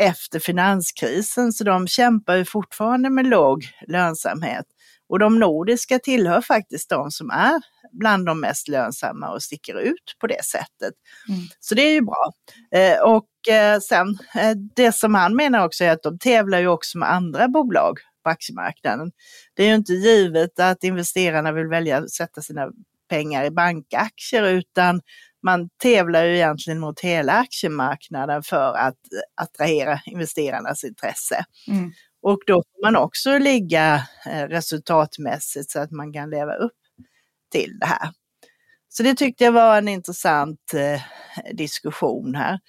efter 0.00 0.38
finanskrisen 0.38 1.52
så 1.52 1.64
de 1.64 1.86
kämpar 1.86 2.36
ju 2.36 2.44
fortfarande 2.44 3.10
med 3.10 3.26
låg 3.26 3.64
lönsamhet. 3.88 4.66
Och 5.12 5.18
de 5.18 5.38
nordiska 5.38 5.98
tillhör 5.98 6.40
faktiskt 6.40 6.88
de 6.88 7.10
som 7.10 7.30
är 7.30 7.62
bland 7.92 8.26
de 8.26 8.40
mest 8.40 8.68
lönsamma 8.68 9.30
och 9.30 9.42
sticker 9.42 9.80
ut 9.80 10.16
på 10.20 10.26
det 10.26 10.44
sättet. 10.44 10.94
Mm. 11.28 11.40
Så 11.60 11.74
det 11.74 11.82
är 11.82 11.92
ju 11.92 12.00
bra. 12.00 12.32
Eh, 12.74 13.00
och 13.02 13.54
eh, 13.54 13.80
sen 13.80 14.18
eh, 14.34 14.56
det 14.76 14.92
som 14.92 15.14
han 15.14 15.36
menar 15.36 15.64
också 15.64 15.84
är 15.84 15.90
att 15.90 16.02
de 16.02 16.18
tävlar 16.18 16.60
ju 16.60 16.68
också 16.68 16.98
med 16.98 17.12
andra 17.12 17.48
bolag 17.48 17.98
på 18.24 18.30
aktiemarknaden. 18.30 19.12
Det 19.54 19.62
är 19.62 19.68
ju 19.68 19.74
inte 19.74 19.92
givet 19.92 20.58
att 20.60 20.84
investerarna 20.84 21.52
vill 21.52 21.66
välja 21.66 21.98
att 21.98 22.10
sätta 22.10 22.42
sina 22.42 22.68
pengar 23.08 23.44
i 23.44 23.50
bankaktier 23.50 24.42
utan 24.42 25.00
man 25.42 25.68
tävlar 25.82 26.24
ju 26.24 26.34
egentligen 26.34 26.78
mot 26.78 27.00
hela 27.00 27.32
aktiemarknaden 27.32 28.42
för 28.42 28.74
att 28.74 28.98
attrahera 29.40 30.00
investerarnas 30.06 30.84
intresse. 30.84 31.44
Mm. 31.68 31.92
Och 32.22 32.38
då 32.46 32.54
får 32.54 32.86
man 32.86 32.96
också 32.96 33.38
ligga 33.38 33.94
eh, 34.26 34.48
resultatmässigt 34.48 35.70
så 35.70 35.80
att 35.80 35.90
man 35.90 36.12
kan 36.12 36.30
leva 36.30 36.54
upp 36.54 36.72
till 37.52 37.78
det 37.80 37.86
här. 37.86 38.10
Så 38.88 39.02
det 39.02 39.14
tyckte 39.14 39.44
jag 39.44 39.52
var 39.52 39.78
en 39.78 39.88
intressant 39.88 40.74
eh, 40.74 41.00
diskussion 41.52 42.34
här. 42.34 42.60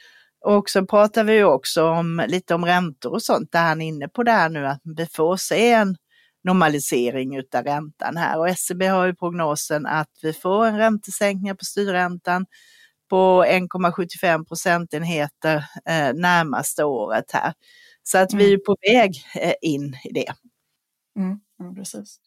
Och 0.45 0.69
så 0.69 0.85
pratar 0.85 1.23
vi 1.23 1.43
också 1.43 1.89
om 1.89 2.23
lite 2.27 2.55
om 2.55 2.65
räntor 2.65 3.13
och 3.13 3.23
sånt, 3.23 3.51
där 3.51 3.63
han 3.63 3.81
är 3.81 3.87
inne 3.87 4.07
på 4.07 4.23
det 4.23 4.31
här 4.31 4.49
nu 4.49 4.67
att 4.67 4.81
vi 4.83 5.05
får 5.05 5.37
se 5.37 5.71
en 5.71 5.95
normalisering 6.43 7.35
utav 7.35 7.63
räntan 7.63 8.17
här 8.17 8.39
och 8.39 8.57
SEB 8.57 8.83
har 8.83 9.05
ju 9.05 9.15
prognosen 9.15 9.85
att 9.85 10.09
vi 10.21 10.33
får 10.33 10.65
en 10.65 10.77
räntesänkning 10.77 11.57
på 11.57 11.65
styrräntan 11.65 12.45
på 13.09 13.45
1,75 13.47 14.45
procentenheter 14.45 15.55
eh, 15.89 16.13
närmaste 16.13 16.83
året 16.83 17.31
här. 17.31 17.53
Så 18.03 18.17
att 18.17 18.33
mm. 18.33 18.45
vi 18.45 18.53
är 18.53 18.57
på 18.57 18.75
väg 18.91 19.25
eh, 19.35 19.53
in 19.61 19.97
i 20.03 20.13
det. 20.13 20.33
Mm, 21.17 21.75
precis. 21.75 22.17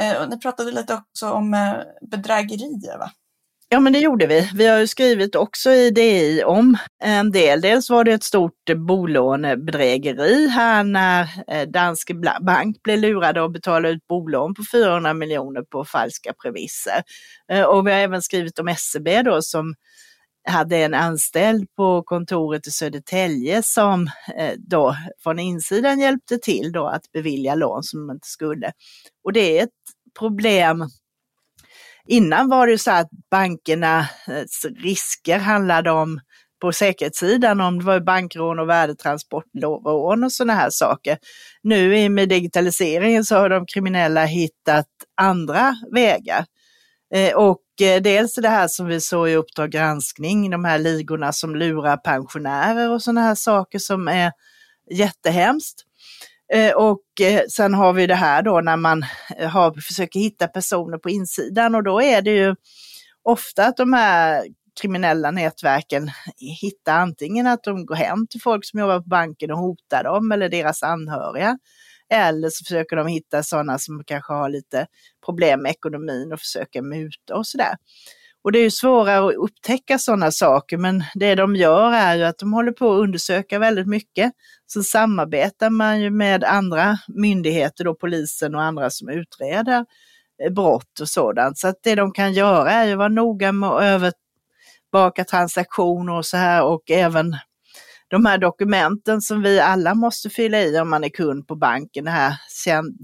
Eh, 0.00 0.28
ni 0.28 0.38
pratade 0.38 0.70
lite 0.70 0.94
också 0.94 1.30
om 1.30 1.54
eh, 1.54 1.74
bedrägerier 2.10 2.98
va? 2.98 3.10
Ja 3.70 3.80
men 3.80 3.92
det 3.92 3.98
gjorde 3.98 4.26
vi. 4.26 4.50
Vi 4.54 4.66
har 4.66 4.78
ju 4.78 4.86
skrivit 4.86 5.34
också 5.34 5.70
i 5.70 5.90
DI 5.90 6.42
om 6.44 6.76
en 7.02 7.30
del. 7.30 7.60
Dels 7.60 7.90
var 7.90 8.04
det 8.04 8.12
ett 8.12 8.24
stort 8.24 8.70
bolånebedrägeri 8.76 10.46
här 10.46 10.84
när 10.84 11.66
Danske 11.66 12.14
Bank 12.40 12.82
blev 12.82 12.98
lurade 12.98 13.44
att 13.44 13.52
betala 13.52 13.88
ut 13.88 14.06
bolån 14.06 14.54
på 14.54 14.62
400 14.72 15.14
miljoner 15.14 15.62
på 15.62 15.84
falska 15.84 16.32
premisser. 16.42 17.02
Och 17.66 17.86
vi 17.86 17.92
har 17.92 17.98
även 17.98 18.22
skrivit 18.22 18.58
om 18.58 18.74
SEB 18.78 19.24
då 19.24 19.42
som 19.42 19.74
hade 20.48 20.76
en 20.76 20.94
anställd 20.94 21.74
på 21.76 22.02
kontoret 22.02 22.66
i 22.66 22.70
Södertälje 22.70 23.62
som 23.62 24.10
eh, 24.36 24.52
då 24.58 24.96
från 25.22 25.38
insidan 25.38 26.00
hjälpte 26.00 26.38
till 26.38 26.72
då 26.72 26.86
att 26.86 27.12
bevilja 27.12 27.54
lån 27.54 27.82
som 27.82 28.06
de 28.06 28.14
inte 28.14 28.28
skulle. 28.28 28.72
Och 29.24 29.32
det 29.32 29.58
är 29.58 29.64
ett 29.64 29.70
problem. 30.18 30.84
Innan 32.06 32.48
var 32.48 32.66
det 32.66 32.78
så 32.78 32.90
att 32.90 33.08
bankernas 33.30 34.08
eh, 34.28 34.70
risker 34.82 35.38
handlade 35.38 35.90
om 35.90 36.20
på 36.60 36.72
säkerhetssidan 36.72 37.60
om 37.60 37.78
det 37.78 37.84
var 37.84 38.00
bankrån 38.00 38.58
och 38.58 38.68
värdetransportrån 38.68 40.24
och 40.24 40.32
sådana 40.32 40.54
här 40.54 40.70
saker. 40.70 41.18
Nu 41.62 42.08
med 42.08 42.28
digitaliseringen 42.28 43.24
så 43.24 43.36
har 43.36 43.48
de 43.48 43.66
kriminella 43.66 44.24
hittat 44.24 44.86
andra 45.20 45.74
vägar. 45.94 46.44
Eh, 47.14 47.36
och 47.36 47.82
eh, 47.82 48.02
dels 48.02 48.34
det 48.34 48.48
här 48.48 48.68
som 48.68 48.86
vi 48.86 49.00
såg 49.00 49.28
i 49.28 49.34
Uppdrag 49.34 49.70
granskning, 49.70 50.50
de 50.50 50.64
här 50.64 50.78
ligorna 50.78 51.32
som 51.32 51.56
lurar 51.56 51.96
pensionärer 51.96 52.90
och 52.90 53.02
sådana 53.02 53.20
här 53.20 53.34
saker 53.34 53.78
som 53.78 54.08
är 54.08 54.32
jättehemskt. 54.90 55.84
Eh, 56.52 56.72
och 56.72 57.02
sen 57.50 57.74
har 57.74 57.92
vi 57.92 58.06
det 58.06 58.14
här 58.14 58.42
då 58.42 58.60
när 58.60 58.76
man 58.76 59.04
har, 59.48 59.80
försöker 59.80 60.20
hitta 60.20 60.48
personer 60.48 60.98
på 60.98 61.10
insidan 61.10 61.74
och 61.74 61.82
då 61.82 62.02
är 62.02 62.22
det 62.22 62.30
ju 62.30 62.54
ofta 63.22 63.66
att 63.66 63.76
de 63.76 63.92
här 63.92 64.44
kriminella 64.80 65.30
nätverken 65.30 66.10
hittar 66.60 66.98
antingen 66.98 67.46
att 67.46 67.62
de 67.62 67.86
går 67.86 67.94
hem 67.94 68.26
till 68.26 68.40
folk 68.40 68.64
som 68.64 68.80
jobbar 68.80 69.00
på 69.00 69.08
banken 69.08 69.50
och 69.50 69.58
hotar 69.58 70.04
dem 70.04 70.32
eller 70.32 70.48
deras 70.48 70.82
anhöriga. 70.82 71.58
Eller 72.10 72.48
så 72.50 72.64
försöker 72.64 72.96
de 72.96 73.06
hitta 73.06 73.42
sådana 73.42 73.78
som 73.78 74.04
kanske 74.04 74.32
har 74.32 74.48
lite 74.48 74.86
problem 75.26 75.62
med 75.62 75.70
ekonomin 75.70 76.32
och 76.32 76.40
försöker 76.40 76.82
muta 76.82 77.36
och 77.36 77.46
sådär. 77.46 77.74
Och 78.42 78.52
det 78.52 78.58
är 78.58 78.62
ju 78.62 78.70
svårare 78.70 79.28
att 79.28 79.34
upptäcka 79.34 79.98
sådana 79.98 80.30
saker, 80.30 80.76
men 80.76 81.04
det 81.14 81.34
de 81.34 81.56
gör 81.56 81.92
är 81.92 82.16
ju 82.16 82.24
att 82.24 82.38
de 82.38 82.52
håller 82.52 82.72
på 82.72 82.92
att 82.92 83.00
undersöka 83.00 83.58
väldigt 83.58 83.86
mycket. 83.86 84.32
Så 84.66 84.82
samarbetar 84.82 85.70
man 85.70 86.00
ju 86.00 86.10
med 86.10 86.44
andra 86.44 86.98
myndigheter, 87.08 87.84
då 87.84 87.94
polisen 87.94 88.54
och 88.54 88.62
andra 88.62 88.90
som 88.90 89.08
utreder 89.08 89.84
eh, 90.44 90.52
brott 90.52 91.00
och 91.00 91.08
sådant. 91.08 91.58
Så 91.58 91.68
att 91.68 91.76
det 91.82 91.94
de 91.94 92.12
kan 92.12 92.32
göra 92.32 92.70
är 92.70 92.86
ju 92.86 92.92
att 92.92 92.98
vara 92.98 93.08
noga 93.08 93.52
med 93.52 93.70
att 93.70 93.82
övervaka 93.82 95.24
transaktioner 95.24 96.12
och 96.12 96.26
så 96.26 96.36
här 96.36 96.64
och 96.64 96.90
även 96.90 97.36
de 98.08 98.26
här 98.26 98.38
dokumenten 98.38 99.22
som 99.22 99.42
vi 99.42 99.60
alla 99.60 99.94
måste 99.94 100.30
fylla 100.30 100.60
i 100.62 100.80
om 100.80 100.90
man 100.90 101.04
är 101.04 101.08
kund 101.08 101.46
på 101.46 101.54
banken, 101.54 102.04
det 102.04 102.10
här 102.10 102.34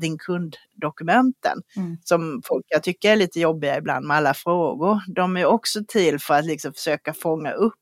din 0.01 0.19
kunddokumenten 0.19 1.63
mm. 1.77 1.99
som 2.05 2.43
folk 2.45 2.65
jag 2.69 2.83
tycker 2.83 3.13
är 3.13 3.17
lite 3.17 3.41
jobbiga 3.41 3.79
ibland 3.79 4.07
med 4.07 4.17
alla 4.17 4.35
frågor. 4.35 5.01
De 5.15 5.37
är 5.37 5.45
också 5.45 5.81
till 5.89 6.19
för 6.19 6.35
att 6.35 6.45
liksom 6.45 6.73
försöka 6.73 7.15
fånga 7.15 7.53
upp 7.53 7.75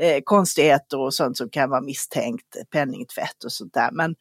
eh, 0.00 0.20
konstigheter 0.24 0.98
och 0.98 1.14
sånt 1.14 1.36
som 1.36 1.50
kan 1.50 1.70
vara 1.70 1.80
misstänkt, 1.80 2.56
penningtvätt 2.70 3.44
och 3.44 3.52
sånt 3.52 3.74
där. 3.74 3.90
Men 3.92 4.14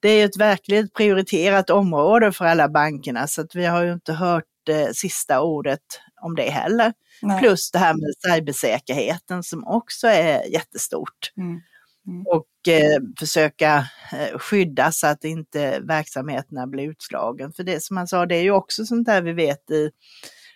det 0.00 0.08
är 0.08 0.24
ett 0.24 0.36
verkligt 0.36 0.94
prioriterat 0.94 1.70
område 1.70 2.32
för 2.32 2.44
alla 2.44 2.68
bankerna 2.68 3.26
så 3.26 3.40
att 3.40 3.54
vi 3.54 3.66
har 3.66 3.84
ju 3.84 3.92
inte 3.92 4.12
hört 4.12 4.44
eh, 4.68 4.88
sista 4.92 5.40
ordet 5.40 5.80
om 6.20 6.34
det 6.34 6.50
heller. 6.50 6.92
Nej. 7.22 7.40
Plus 7.40 7.70
det 7.70 7.78
här 7.78 7.94
med 7.94 8.36
cybersäkerheten 8.36 9.42
som 9.42 9.66
också 9.66 10.06
är 10.06 10.52
jättestort. 10.52 11.32
Mm. 11.36 11.60
Mm. 12.06 12.26
Och 12.26 12.68
eh, 12.68 13.00
försöka 13.18 13.86
eh, 14.12 14.38
skydda 14.38 14.92
så 14.92 15.06
att 15.06 15.24
inte 15.24 15.80
verksamheterna 15.80 16.66
blir 16.66 16.90
utslagen. 16.90 17.52
För 17.52 17.62
det 17.62 17.82
som 17.82 17.94
man 17.94 18.08
sa, 18.08 18.26
det 18.26 18.36
är 18.36 18.42
ju 18.42 18.50
också 18.50 18.84
sånt 18.84 19.06
där 19.06 19.22
vi 19.22 19.32
vet 19.32 19.70
i 19.70 19.90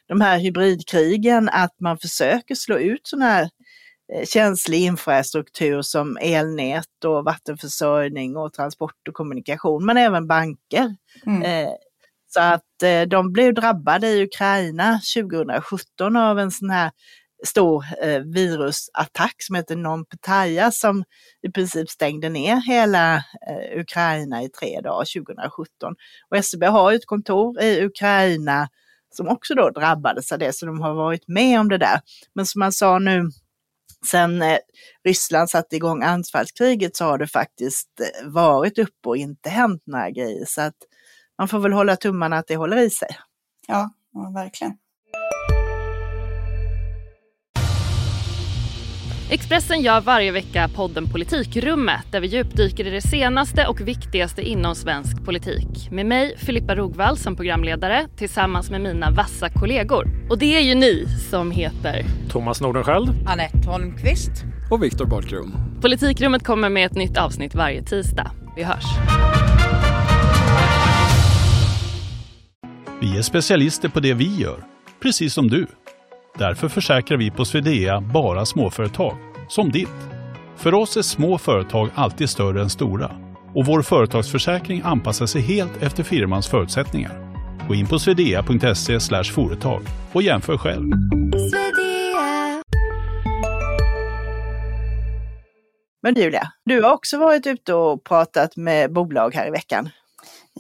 de 0.09 0.21
här 0.21 0.38
hybridkrigen, 0.38 1.49
att 1.49 1.80
man 1.80 1.99
försöker 1.99 2.54
slå 2.54 2.78
ut 2.78 3.00
sådana 3.02 3.30
här 3.30 3.50
eh, 4.12 4.26
känslig 4.26 4.80
infrastruktur 4.80 5.83
som 5.83 6.18
elnät 6.21 7.04
och 7.04 7.25
vattenförsörjning 7.25 8.37
och 8.37 8.52
transport 8.52 9.09
och 9.09 9.14
kommunikation, 9.14 9.87
men 9.87 9.97
även 9.97 10.26
banker. 10.26 10.97
Mm. 11.26 11.42
Eh, 11.42 11.73
så 12.35 12.41
att 12.41 12.83
eh, 12.83 13.03
de 13.03 13.33
blev 13.33 13.55
drabbade 13.55 14.09
i 14.09 14.23
Ukraina 14.23 15.00
2017 15.14 16.17
av 16.17 16.38
en 16.38 16.50
sån 16.50 16.71
här 16.71 16.91
stor 17.47 17.85
eh, 18.03 18.21
virusattack 18.21 19.35
som 19.38 19.55
heter 19.55 19.76
Nompetaja 19.76 20.71
som 20.71 21.05
i 21.43 21.50
princip 21.50 21.91
stängde 21.91 22.29
ner 22.29 22.57
hela 22.67 23.17
eh, 23.17 23.81
Ukraina 23.81 24.43
i 24.43 24.49
tre 24.49 24.81
dagar 24.81 25.25
2017. 25.25 25.95
Och 26.31 26.45
SEB 26.45 26.64
har 26.64 26.93
ett 26.93 27.07
kontor 27.07 27.62
i 27.62 27.85
Ukraina 27.85 28.69
som 29.11 29.29
också 29.29 29.55
då 29.55 29.71
drabbades 29.71 30.33
av 30.33 30.38
det, 30.38 30.53
så 30.53 30.67
de 30.67 30.81
har 30.81 30.95
varit 30.95 31.29
med 31.29 31.61
om 31.61 31.69
det 31.69 31.79
där. 31.79 32.00
Men 32.35 32.47
som 32.47 32.59
man 32.59 32.73
sa 32.73 32.99
nu, 32.99 33.31
sen 34.11 34.43
eh, 34.43 34.59
Ryssland 35.05 35.50
satte 35.50 35.76
igång 35.76 36.03
anfallskriget 36.03 36.97
så 36.97 37.05
har 37.05 37.19
det 37.19 37.26
faktiskt 37.26 38.00
eh, 38.00 38.29
varit 38.29 38.79
uppe 38.79 39.09
och 39.09 39.17
inte 39.17 39.49
hänt 39.49 39.83
några 39.87 40.11
grejer. 40.11 40.45
Så 40.47 40.61
att 40.61 40.76
man 41.38 41.49
får 41.49 41.59
väl 41.59 41.73
hålla 41.73 41.97
tummarna 41.97 42.38
att 42.38 42.47
det 42.47 42.57
håller 42.57 42.76
i 42.76 42.91
sig. 42.91 43.09
Ja, 43.69 43.91
ja 44.12 44.31
verkligen. 44.35 44.76
Expressen 49.31 49.81
gör 49.81 50.00
varje 50.00 50.33
vecka 50.33 50.71
podden 50.76 51.09
Politikrummet 51.09 52.12
där 52.12 52.21
vi 52.21 52.26
djupdyker 52.26 52.87
i 52.87 52.91
det 52.91 53.00
senaste 53.00 53.67
och 53.67 53.81
viktigaste 53.81 54.43
inom 54.43 54.75
svensk 54.75 55.25
politik. 55.25 55.91
Med 55.91 56.07
mig, 56.07 56.38
Filippa 56.38 56.75
Rogvall, 56.75 57.17
som 57.17 57.37
programledare 57.37 58.09
tillsammans 58.17 58.71
med 58.71 58.81
mina 58.81 59.11
vassa 59.11 59.49
kollegor. 59.49 60.07
Och 60.31 60.38
det 60.38 60.57
är 60.57 60.61
ju 60.61 60.75
ni 60.75 61.07
som 61.31 61.50
heter 61.50 62.05
Thomas 62.31 62.61
Nordenskjöld, 62.61 63.09
Anette 63.26 63.71
Holmqvist 63.71 64.33
och 64.71 64.83
Viktor 64.83 65.07
Bartkron. 65.07 65.53
Politikrummet 65.83 66.45
kommer 66.45 66.69
med 66.69 66.87
ett 66.87 66.97
nytt 66.97 67.19
avsnitt 67.19 67.55
varje 67.55 67.83
tisdag. 67.83 68.31
Vi 68.57 68.62
hörs. 68.62 68.85
Vi 73.01 73.19
är 73.19 73.23
specialister 73.23 73.89
på 73.89 74.01
det 74.01 74.15
vi 74.15 74.37
gör, 74.37 74.65
precis 75.03 75.35
som 75.35 75.49
du. 75.49 75.67
Därför 76.39 76.69
försäkrar 76.69 77.19
vi 77.19 77.31
på 77.31 77.45
Swedea 77.45 78.01
bara 78.01 78.47
småföretag, 78.47 79.17
som 79.49 79.71
ditt. 79.71 79.89
För 80.57 80.75
oss 80.75 80.97
är 80.97 81.03
små 81.03 81.39
företag 81.39 81.91
alltid 81.95 82.31
större 82.31 82.63
än 82.63 82.71
stora 82.71 83.11
och 83.55 83.67
vår 83.67 83.83
företagsförsäkring 83.83 84.83
anpassar 84.85 85.27
sig 85.27 85.43
helt 85.43 85.83
efter 85.83 86.03
firmans 86.03 86.49
förutsättningar. 86.49 87.35
Gå 87.69 87.75
in 87.75 87.87
på 87.87 87.99
swedea.se 87.99 89.25
företag 89.25 89.83
och 90.13 90.23
jämför 90.23 90.57
själv. 90.57 90.91
Men 96.03 96.15
Julia, 96.15 96.53
du 96.65 96.83
har 96.83 96.93
också 96.93 97.19
varit 97.19 97.47
ute 97.47 97.75
och 97.75 98.05
pratat 98.05 98.57
med 98.57 98.93
bolag 98.93 99.35
här 99.35 99.49
i 99.49 99.51
veckan. 99.51 99.91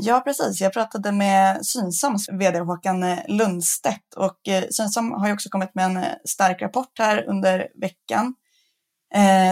Ja, 0.00 0.20
precis. 0.20 0.60
Jag 0.60 0.72
pratade 0.72 1.12
med 1.12 1.66
Synsams 1.66 2.28
vd 2.28 2.58
Håkan 2.58 3.02
eh, 3.02 3.18
Lundstedt 3.28 4.14
och 4.16 4.48
eh, 4.48 4.64
Synsam 4.70 5.12
har 5.12 5.26
ju 5.26 5.32
också 5.32 5.48
kommit 5.48 5.74
med 5.74 5.84
en 5.84 5.96
eh, 5.96 6.12
stark 6.24 6.62
rapport 6.62 6.98
här 6.98 7.28
under 7.28 7.68
veckan. 7.80 8.34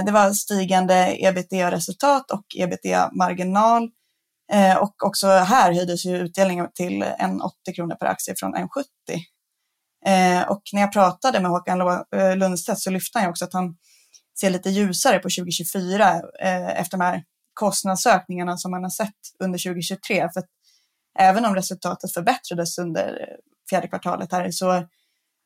Det 0.06 0.12
var 0.12 0.32
stigande 0.32 1.16
ebitda-resultat 1.18 2.30
och 2.30 2.44
ebitda-marginal 2.58 3.90
och 4.80 5.06
också 5.06 5.26
här 5.28 5.72
höjdes 5.72 6.06
ju 6.06 6.16
utdelningen 6.16 6.68
till 6.74 7.02
1,80 7.02 7.74
kronor 7.74 7.94
per 7.94 8.06
aktie 8.06 8.34
från 8.38 8.54
1,70. 8.54 10.46
Och 10.48 10.62
när 10.72 10.80
jag 10.80 10.92
pratade 10.92 11.40
med 11.40 11.50
Håkan 11.50 11.78
Lundstedt 12.36 12.78
så 12.80 12.90
lyfte 12.90 13.18
han 13.18 13.26
ju 13.26 13.30
också 13.30 13.44
att 13.44 13.52
han 13.52 13.76
ser 14.40 14.50
lite 14.50 14.70
ljusare 14.70 15.18
på 15.18 15.28
2024 15.28 16.20
efter 16.76 16.98
de 16.98 17.04
här 17.04 17.22
kostnadsökningarna 17.54 18.56
som 18.56 18.70
man 18.70 18.82
har 18.82 18.90
sett 18.90 19.14
under 19.38 19.58
2023. 19.58 20.28
För 20.34 20.40
att 20.40 20.48
även 21.18 21.44
om 21.44 21.54
resultatet 21.54 22.12
förbättrades 22.12 22.78
under 22.78 23.26
fjärde 23.70 23.88
kvartalet 23.88 24.32
här 24.32 24.50
så 24.50 24.88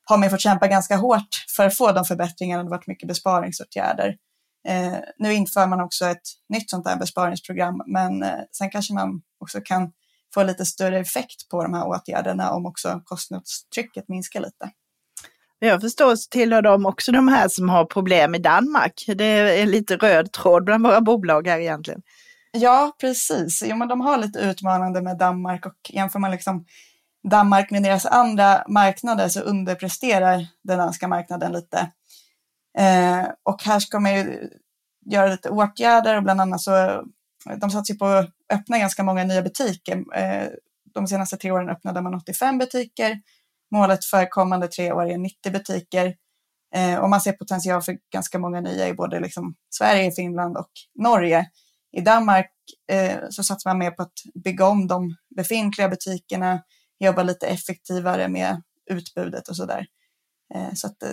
har 0.03 0.17
man 0.17 0.29
fått 0.29 0.41
kämpa 0.41 0.67
ganska 0.67 0.95
hårt 0.95 1.45
för 1.55 1.65
att 1.65 1.77
få 1.77 1.91
de 1.91 2.05
förbättringarna. 2.05 2.63
Det 2.63 2.69
har 2.69 2.77
varit 2.77 2.87
mycket 2.87 3.07
besparingsåtgärder. 3.07 4.17
Eh, 4.67 4.97
nu 5.17 5.33
inför 5.33 5.67
man 5.67 5.81
också 5.81 6.05
ett 6.05 6.27
nytt 6.49 6.69
sånt 6.69 6.87
här 6.87 6.97
besparingsprogram, 6.97 7.81
men 7.87 8.23
eh, 8.23 8.39
sen 8.51 8.69
kanske 8.69 8.93
man 8.93 9.21
också 9.39 9.61
kan 9.61 9.91
få 10.33 10.43
lite 10.43 10.65
större 10.65 10.99
effekt 10.99 11.49
på 11.49 11.63
de 11.63 11.73
här 11.73 11.87
åtgärderna 11.87 12.51
om 12.51 12.65
också 12.65 13.01
kostnadstrycket 13.05 14.07
minskar 14.07 14.39
lite. 14.39 14.71
Jag 15.59 15.81
förstår 15.81 16.15
så 16.15 16.29
tillhör 16.29 16.61
de 16.61 16.85
också 16.85 17.11
de 17.11 17.27
här 17.27 17.47
som 17.47 17.69
har 17.69 17.85
problem 17.85 18.35
i 18.35 18.39
Danmark. 18.39 19.03
Det 19.07 19.25
är 19.25 19.65
lite 19.65 19.95
röd 19.95 20.31
tråd 20.31 20.63
bland 20.63 20.85
våra 20.87 21.01
bolag 21.01 21.47
här 21.47 21.59
egentligen. 21.59 22.01
Ja, 22.51 22.95
precis. 22.99 23.63
Jo, 23.65 23.75
men 23.75 23.87
de 23.87 24.01
har 24.01 24.17
lite 24.17 24.39
utmanande 24.39 25.01
med 25.01 25.17
Danmark 25.17 25.65
och 25.65 25.75
jämför 25.89 26.19
man 26.19 26.31
liksom 26.31 26.65
Danmark 27.29 27.71
med 27.71 27.83
deras 27.83 28.05
andra 28.05 28.63
marknader 28.67 29.29
så 29.29 29.39
underpresterar 29.39 30.47
den 30.63 30.77
danska 30.77 31.07
marknaden 31.07 31.51
lite. 31.51 31.91
Eh, 32.77 33.25
och 33.43 33.63
här 33.63 33.79
ska 33.79 33.99
man 33.99 34.15
ju 34.15 34.49
göra 35.05 35.27
lite 35.27 35.49
åtgärder 35.49 36.17
och 36.17 36.23
bland 36.23 36.41
annat 36.41 36.61
så 36.61 37.03
de 37.57 37.69
satsar 37.69 37.95
på 37.95 38.05
att 38.05 38.29
öppna 38.53 38.79
ganska 38.79 39.03
många 39.03 39.23
nya 39.23 39.41
butiker. 39.41 40.03
Eh, 40.15 40.47
de 40.93 41.07
senaste 41.07 41.37
tre 41.37 41.51
åren 41.51 41.69
öppnade 41.69 42.01
man 42.01 42.15
85 42.15 42.57
butiker 42.57 43.21
Målet 43.71 44.05
för 44.05 44.29
kommande 44.29 44.67
tre 44.67 44.91
år 44.91 45.09
är 45.09 45.17
90 45.17 45.51
butiker 45.51 46.15
eh, 46.75 46.97
och 46.99 47.09
man 47.09 47.21
ser 47.21 47.31
potential 47.31 47.81
för 47.81 47.97
ganska 48.13 48.39
många 48.39 48.61
nya 48.61 48.87
i 48.87 48.93
både 48.93 49.19
liksom 49.19 49.55
Sverige, 49.69 50.11
Finland 50.11 50.57
och 50.57 50.71
Norge. 50.95 51.45
I 51.97 52.01
Danmark 52.01 52.51
eh, 52.91 53.17
så 53.29 53.43
satsar 53.43 53.69
man 53.69 53.77
mer 53.77 53.91
på 53.91 54.01
att 54.01 54.43
bygga 54.43 54.65
om 54.65 54.87
de 54.87 55.15
befintliga 55.35 55.89
butikerna, 55.89 56.61
jobba 56.99 57.23
lite 57.23 57.47
effektivare 57.47 58.27
med 58.27 58.61
utbudet 58.91 59.47
och 59.47 59.55
sådär. 59.55 59.85
Eh, 60.55 60.73
så 60.73 60.87
att 60.87 61.03
eh, 61.03 61.09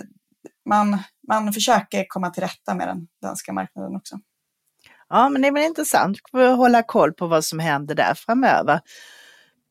man, 0.69 0.97
man 1.27 1.53
försöker 1.53 2.05
komma 2.07 2.29
till 2.29 2.43
rätta 2.43 2.75
med 2.75 2.87
den 2.87 3.07
danska 3.21 3.53
marknaden 3.53 3.95
också. 3.95 4.19
Ja, 5.09 5.29
men 5.29 5.41
det 5.41 5.47
är 5.47 5.51
väl 5.51 5.63
intressant 5.63 6.17
att 6.31 6.57
hålla 6.57 6.83
koll 6.83 7.13
på 7.13 7.27
vad 7.27 7.45
som 7.45 7.59
händer 7.59 7.95
där 7.95 8.13
framöver. 8.13 8.81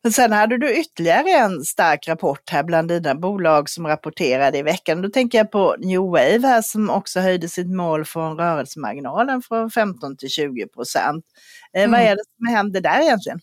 Men 0.05 0.11
sen 0.11 0.31
hade 0.31 0.57
du 0.57 0.79
ytterligare 0.79 1.29
en 1.29 1.63
stark 1.63 2.07
rapport 2.07 2.49
här 2.49 2.63
bland 2.63 2.87
dina 2.87 3.15
bolag 3.15 3.69
som 3.69 3.87
rapporterade 3.87 4.57
i 4.57 4.61
veckan. 4.61 5.01
Då 5.01 5.09
tänker 5.09 5.37
jag 5.37 5.51
på 5.51 5.75
New 5.79 5.99
Wave 5.99 6.47
här 6.47 6.61
som 6.61 6.89
också 6.89 7.19
höjde 7.19 7.49
sitt 7.49 7.67
mål 7.67 8.05
från 8.05 8.37
rörelsemarginalen 8.37 9.41
från 9.41 9.71
15 9.71 10.17
till 10.17 10.29
20 10.29 10.67
procent. 10.67 11.25
Eh, 11.73 11.83
mm. 11.83 11.91
Vad 11.91 12.01
är 12.01 12.15
det 12.15 12.23
som 12.37 12.55
händer 12.55 12.81
där 12.81 13.01
egentligen? 13.01 13.39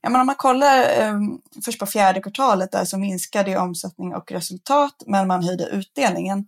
Ja, 0.00 0.10
men 0.10 0.20
om 0.20 0.26
man 0.26 0.36
kollar 0.36 0.80
eh, 0.80 1.18
först 1.64 1.78
på 1.78 1.86
fjärde 1.86 2.20
kvartalet 2.20 2.72
där 2.72 2.84
så 2.84 2.98
minskade 2.98 3.58
omsättning 3.58 4.14
och 4.14 4.32
resultat 4.32 4.94
men 5.06 5.28
man 5.28 5.44
höjde 5.44 5.64
utdelningen. 5.64 6.38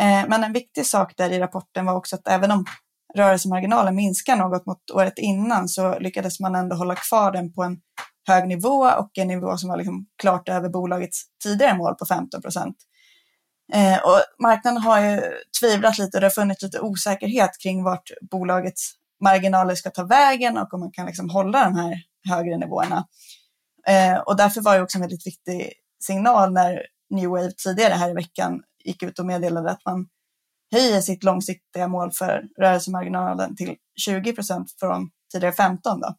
Eh, 0.00 0.28
men 0.28 0.44
en 0.44 0.52
viktig 0.52 0.86
sak 0.86 1.12
där 1.16 1.30
i 1.30 1.38
rapporten 1.38 1.86
var 1.86 1.94
också 1.94 2.16
att 2.16 2.28
även 2.28 2.50
om 2.50 2.64
rörelsemarginalen 3.14 3.94
minskar 3.94 4.36
något 4.36 4.66
mot 4.66 4.90
året 4.92 5.18
innan 5.18 5.68
så 5.68 5.98
lyckades 5.98 6.40
man 6.40 6.54
ändå 6.54 6.76
hålla 6.76 6.94
kvar 6.94 7.32
den 7.32 7.52
på 7.52 7.62
en 7.62 7.76
hög 8.26 8.48
nivå 8.48 8.90
och 8.98 9.18
en 9.18 9.28
nivå 9.28 9.56
som 9.56 9.68
var 9.68 9.76
liksom 9.76 10.06
klart 10.18 10.48
över 10.48 10.68
bolagets 10.68 11.22
tidigare 11.42 11.76
mål 11.76 11.94
på 11.94 12.06
15 12.06 12.42
procent. 12.42 12.76
Eh, 13.72 13.98
och 13.98 14.20
marknaden 14.42 14.82
har 14.82 15.00
ju 15.00 15.22
tvivlat 15.60 15.98
lite 15.98 16.16
och 16.16 16.20
det 16.20 16.26
har 16.26 16.30
funnits 16.30 16.62
lite 16.62 16.80
osäkerhet 16.80 17.50
kring 17.62 17.84
vart 17.84 18.10
bolagets 18.30 18.92
marginaler 19.24 19.74
ska 19.74 19.90
ta 19.90 20.04
vägen 20.04 20.58
och 20.58 20.74
om 20.74 20.80
man 20.80 20.92
kan 20.92 21.06
liksom 21.06 21.30
hålla 21.30 21.64
de 21.64 21.74
här 21.74 21.96
högre 22.28 22.56
nivåerna. 22.56 23.06
Eh, 23.88 24.18
och 24.18 24.36
därför 24.36 24.60
var 24.60 24.76
det 24.76 24.82
också 24.82 24.98
en 24.98 25.02
väldigt 25.02 25.26
viktig 25.26 25.72
signal 26.04 26.52
när 26.52 26.82
New 27.10 27.30
Wave 27.30 27.52
tidigare 27.64 27.94
här 27.94 28.10
i 28.10 28.14
veckan 28.14 28.62
gick 28.84 29.02
ut 29.02 29.18
och 29.18 29.26
meddelade 29.26 29.70
att 29.70 29.84
man 29.84 30.06
höjer 30.72 31.00
sitt 31.00 31.24
långsiktiga 31.24 31.88
mål 31.88 32.12
för 32.12 32.42
rörelsemarginalen 32.60 33.56
till 33.56 33.76
20 34.00 34.32
procent 34.32 34.74
från 34.80 35.10
tidigare 35.32 35.54
15. 35.54 36.00
Då. 36.00 36.14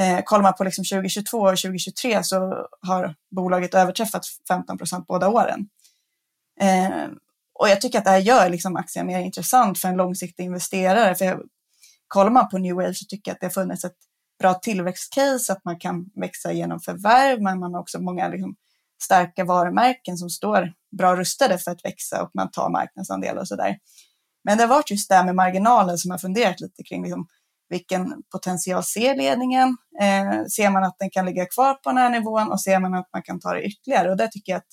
Eh, 0.00 0.20
kollar 0.24 0.42
man 0.42 0.54
på 0.54 0.64
liksom 0.64 0.84
2022 0.84 1.38
och 1.38 1.48
2023 1.48 2.24
så 2.24 2.66
har 2.86 3.14
bolaget 3.30 3.74
överträffat 3.74 4.26
15 4.48 4.78
procent 4.78 5.06
båda 5.06 5.28
åren. 5.28 5.68
Eh, 6.60 7.08
och 7.58 7.68
jag 7.68 7.80
tycker 7.80 7.98
att 7.98 8.04
det 8.04 8.10
här 8.10 8.18
gör 8.18 8.48
liksom 8.48 8.76
aktien 8.76 9.06
mer 9.06 9.20
intressant 9.20 9.78
för 9.78 9.88
en 9.88 9.96
långsiktig 9.96 10.44
investerare. 10.44 11.14
För 11.14 11.42
kollar 12.08 12.30
man 12.30 12.48
på 12.48 12.58
New 12.58 12.74
Wave 12.74 12.94
så 12.94 13.04
tycker 13.04 13.30
jag 13.30 13.34
att 13.34 13.40
det 13.40 13.46
har 13.46 13.50
funnits 13.50 13.84
ett 13.84 13.96
bra 14.38 14.54
tillväxtcase, 14.54 15.52
att 15.52 15.64
man 15.64 15.78
kan 15.78 16.10
växa 16.14 16.52
genom 16.52 16.80
förvärv, 16.80 17.42
men 17.42 17.58
man 17.58 17.74
har 17.74 17.80
också 17.80 18.00
många 18.00 18.28
liksom 18.28 18.56
starka 19.02 19.44
varumärken 19.44 20.16
som 20.16 20.30
står 20.30 20.72
bra 20.98 21.16
rustade 21.16 21.58
för 21.58 21.70
att 21.70 21.84
växa 21.84 22.22
och 22.22 22.30
man 22.34 22.50
tar 22.50 22.70
marknadsandelar 22.70 23.40
och 23.40 23.48
sådär. 23.48 23.78
Men 24.44 24.56
det 24.58 24.64
har 24.64 24.68
varit 24.68 24.90
just 24.90 25.08
det 25.08 25.14
här 25.14 25.24
med 25.24 25.34
marginalen 25.34 25.98
som 25.98 26.10
jag 26.10 26.20
funderat 26.20 26.60
lite 26.60 26.82
kring. 26.82 27.02
Liksom, 27.02 27.26
vilken 27.70 28.22
potential 28.32 28.82
ser 28.82 29.16
ledningen? 29.16 29.76
Eh, 30.00 30.44
ser 30.44 30.70
man 30.70 30.84
att 30.84 30.96
den 30.98 31.10
kan 31.10 31.26
ligga 31.26 31.46
kvar 31.46 31.74
på 31.74 31.90
den 31.90 31.98
här 31.98 32.10
nivån 32.10 32.52
och 32.52 32.60
ser 32.60 32.78
man 32.78 32.94
att 32.94 33.08
man 33.12 33.22
kan 33.22 33.40
ta 33.40 33.54
det 33.54 33.62
ytterligare? 33.62 34.10
Och 34.10 34.16
där 34.16 34.26
tycker 34.26 34.52
jag 34.52 34.58
att 34.58 34.72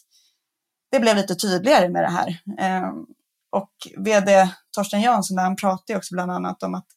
det 0.91 0.99
blev 0.99 1.15
lite 1.15 1.35
tydligare 1.35 1.89
med 1.89 2.03
det 2.03 2.09
här. 2.11 2.27
Eh, 2.59 2.91
och 3.51 3.71
vd 3.97 4.49
Torsten 4.75 5.01
Jansson, 5.01 5.37
han 5.37 5.55
pratar 5.55 5.93
ju 5.93 5.97
också 5.97 6.15
bland 6.15 6.31
annat 6.31 6.63
om 6.63 6.75
att 6.75 6.87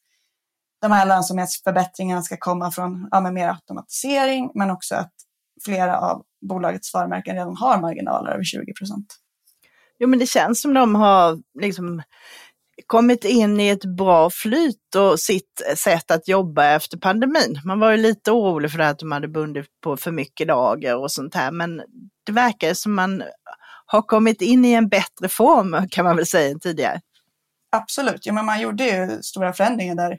de 0.81 0.91
här 0.91 1.05
lönsamhetsförbättringarna 1.05 2.21
ska 2.21 2.37
komma 2.37 2.71
från 2.71 3.07
ja, 3.11 3.31
mer 3.31 3.47
automatisering, 3.47 4.51
men 4.55 4.71
också 4.71 4.95
att 4.95 5.13
flera 5.65 5.99
av 5.99 6.23
bolagets 6.49 6.93
varumärken 6.93 7.35
redan 7.35 7.57
har 7.57 7.81
marginaler 7.81 8.31
över 8.31 8.43
20 8.43 8.73
procent. 8.73 9.15
Jo, 9.99 10.07
men 10.07 10.19
det 10.19 10.25
känns 10.25 10.61
som 10.61 10.73
de 10.73 10.95
har 10.95 11.41
liksom 11.59 12.01
kommit 12.87 13.25
in 13.25 13.59
i 13.59 13.67
ett 13.67 13.85
bra 13.85 14.29
flyt 14.29 14.95
och 14.95 15.19
sitt 15.19 15.61
sätt 15.75 16.11
att 16.11 16.27
jobba 16.27 16.65
efter 16.65 16.97
pandemin. 16.97 17.61
Man 17.65 17.79
var 17.79 17.91
ju 17.91 17.97
lite 17.97 18.31
orolig 18.31 18.71
för 18.71 18.77
det 18.77 18.89
att 18.89 18.99
de 18.99 19.11
hade 19.11 19.27
bundit 19.27 19.65
på 19.83 19.97
för 19.97 20.11
mycket 20.11 20.47
lager 20.47 20.97
och 20.97 21.11
sånt 21.11 21.35
här, 21.35 21.51
men 21.51 21.81
det 22.25 22.31
verkar 22.31 22.73
som 22.73 22.93
man 22.93 23.23
har 23.85 24.01
kommit 24.01 24.41
in 24.41 24.65
i 24.65 24.73
en 24.73 24.89
bättre 24.89 25.29
form 25.29 25.87
kan 25.91 26.05
man 26.05 26.15
väl 26.15 26.27
säga 26.27 26.51
än 26.51 26.59
tidigare. 26.59 27.01
Absolut, 27.71 28.25
ja, 28.25 28.33
men 28.33 28.45
man 28.45 28.61
gjorde 28.61 28.83
ju 28.83 29.21
stora 29.21 29.53
förändringar 29.53 29.95
där 29.95 30.17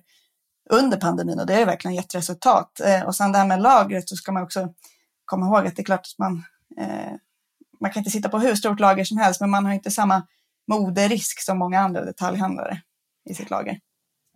under 0.71 0.97
pandemin 0.97 1.41
och 1.41 1.47
det 1.47 1.55
har 1.55 1.67
verkligen 1.67 1.95
gett 1.95 2.15
resultat. 2.15 2.81
Eh, 2.81 3.03
och 3.03 3.17
sen 3.17 3.33
det 3.33 3.39
här 3.39 3.47
med 3.47 3.63
lagret 3.63 4.09
så 4.09 4.17
ska 4.17 4.33
man 4.33 4.43
också 4.43 4.69
komma 5.25 5.47
ihåg 5.47 5.67
att 5.67 5.77
det 5.77 5.83
är 5.83 5.85
klart 5.85 6.01
att 6.01 6.19
man, 6.19 6.45
eh, 6.79 7.13
man 7.81 7.91
kan 7.91 8.01
inte 8.01 8.11
sitta 8.11 8.29
på 8.29 8.39
hur 8.39 8.55
stort 8.55 8.81
lager 8.81 9.05
som 9.05 9.19
helst, 9.19 9.41
men 9.41 9.51
man 9.51 9.67
har 9.67 9.73
inte 9.73 9.91
samma 9.91 10.23
moderisk 10.69 11.43
som 11.43 11.59
många 11.59 11.81
andra 11.81 12.05
detaljhandlare 12.05 12.83
i 13.31 13.35
sitt 13.35 13.51
lager. 13.51 13.79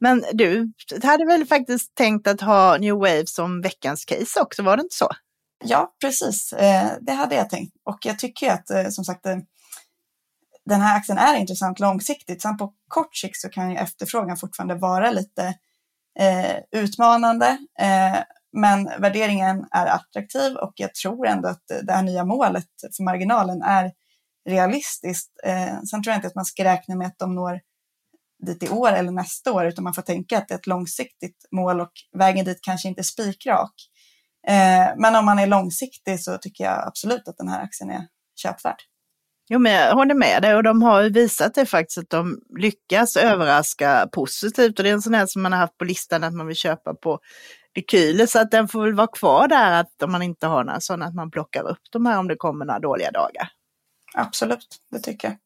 Men 0.01 0.25
du 0.33 0.73
hade 1.03 1.25
väl 1.25 1.47
faktiskt 1.47 1.95
tänkt 1.95 2.27
att 2.27 2.41
ha 2.41 2.77
New 2.77 2.95
Wave 2.95 3.27
som 3.27 3.61
veckans 3.63 4.05
case 4.05 4.41
också, 4.41 4.63
var 4.63 4.77
det 4.77 4.83
inte 4.83 4.97
så? 4.97 5.09
Ja, 5.65 5.95
precis. 6.01 6.53
Eh, 6.53 6.91
det 7.01 7.13
hade 7.13 7.35
jag 7.35 7.51
tänkt. 7.51 7.77
Och 7.85 7.99
jag 8.03 8.19
tycker 8.19 8.53
att 8.53 8.71
eh, 8.71 8.89
som 8.89 9.05
sagt 9.05 9.27
eh, 9.27 9.37
den 10.65 10.81
här 10.81 10.97
aktien 10.97 11.19
är 11.19 11.37
intressant 11.37 11.81
långsiktigt. 11.81 12.43
Sen 12.43 12.57
på 12.57 12.73
kort 12.89 13.17
sikt 13.17 13.41
så 13.41 13.49
kan 13.49 13.71
ju 13.71 13.77
efterfrågan 13.77 14.37
fortfarande 14.37 14.75
vara 14.75 15.11
lite 15.11 15.55
utmanande. 16.73 17.59
men 18.53 18.85
värderingen 18.99 19.67
är 19.71 19.87
attraktiv 19.87 20.57
och 20.57 20.73
jag 20.77 20.95
tror 20.95 21.27
ändå 21.27 21.49
att 21.49 21.63
det 21.83 21.93
här 21.93 22.03
nya 22.03 22.25
målet 22.25 22.67
för 22.97 23.05
marginalen 23.05 23.63
är 23.63 23.93
realistiskt. 24.49 25.31
Eh, 25.45 25.81
sen 25.91 26.03
tror 26.03 26.13
jag 26.13 26.19
inte 26.19 26.27
att 26.27 26.35
man 26.35 26.45
ska 26.45 26.65
räkna 26.65 26.95
med 26.95 27.07
att 27.07 27.19
de 27.19 27.35
når 27.35 27.61
dit 28.47 28.63
i 28.63 28.69
år 28.69 28.93
eller 28.93 29.11
nästa 29.11 29.53
år, 29.53 29.67
utan 29.67 29.85
man 29.85 29.95
får 29.95 30.03
tänka 30.03 30.39
att 30.39 30.49
det 30.49 30.55
är 30.55 30.59
ett 30.59 30.67
långsiktigt 30.67 31.49
mål 31.51 31.81
och 31.81 31.93
vägen 32.19 32.45
dit 32.45 32.59
kanske 32.63 32.89
inte 32.89 33.01
är 33.01 33.03
spikrak. 33.03 33.75
Eh, 34.49 34.95
men 34.97 35.17
om 35.17 35.25
man 35.25 35.39
är 35.39 35.47
långsiktig 35.47 36.21
så 36.21 36.39
tycker 36.39 36.65
jag 36.65 36.87
absolut 36.87 37.29
att 37.29 37.37
den 37.37 37.49
här 37.49 37.63
aktien 37.63 37.91
är 37.91 38.07
köpvärd. 38.43 38.83
Jo, 39.49 39.59
men 39.59 39.73
jag 39.73 39.95
håller 39.95 40.15
med 40.15 40.43
dig 40.43 40.55
och 40.55 40.63
de 40.63 40.83
har 40.83 41.03
ju 41.03 41.11
visat 41.11 41.55
det 41.55 41.67
faktiskt 41.67 41.99
att 41.99 42.11
de 42.11 42.41
lyckas 42.59 43.17
överraska 43.17 44.09
positivt 44.13 44.79
och 44.79 44.83
det 44.83 44.91
är 44.91 44.95
en 44.95 45.03
sån 45.03 45.15
här 45.15 45.27
som 45.27 45.43
man 45.43 45.53
har 45.53 45.59
haft 45.59 45.79
på 45.79 45.85
listan 45.85 46.25
att 46.25 46.35
man 46.35 46.47
vill 46.47 46.57
köpa 46.57 46.95
på 46.95 47.19
rekyler 47.77 48.27
så 48.27 48.39
att 48.39 48.51
den 48.51 48.69
får 48.69 48.83
väl 48.83 48.95
vara 48.95 49.07
kvar 49.07 49.49
där 49.49 49.73
att 49.73 50.03
om 50.03 50.13
man 50.13 50.23
inte 50.23 50.47
har 50.47 50.65
några 50.65 50.81
sådana 50.81 51.07
att 51.07 51.15
man 51.15 51.31
plockar 51.31 51.63
upp 51.71 51.83
de 51.93 52.07
här 52.07 52.19
om 52.19 52.29
det 52.29 52.37
kommer 52.37 52.65
några 52.65 52.81
dåliga 52.81 53.11
dagar. 53.11 53.49
Absolut, 54.17 54.81
det 54.91 54.99
tycker 54.99 55.29
jag. 55.29 55.37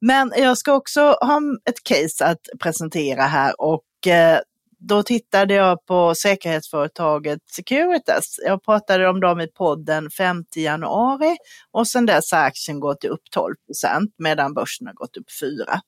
Men 0.00 0.32
jag 0.36 0.58
ska 0.58 0.74
också 0.74 1.00
ha 1.00 1.40
ett 1.68 1.84
case 1.84 2.26
att 2.26 2.40
presentera 2.60 3.22
här 3.22 3.60
och 3.60 4.06
eh, 4.06 4.40
då 4.78 5.02
tittade 5.02 5.54
jag 5.54 5.86
på 5.86 6.14
säkerhetsföretaget 6.14 7.38
Securitas. 7.56 8.36
Jag 8.46 8.64
pratade 8.64 9.08
om 9.08 9.20
dem 9.20 9.40
i 9.40 9.46
podden 9.46 10.10
5 10.10 10.44
januari 10.56 11.36
och 11.70 11.88
sedan 11.88 12.06
dess 12.06 12.32
har 12.32 12.38
aktien 12.38 12.80
gått 12.80 13.04
upp 13.04 13.30
12 13.30 13.54
procent 13.66 14.14
medan 14.18 14.54
börsen 14.54 14.86
har 14.86 14.94
gått 14.94 15.16
upp 15.16 15.30
4. 15.40 15.80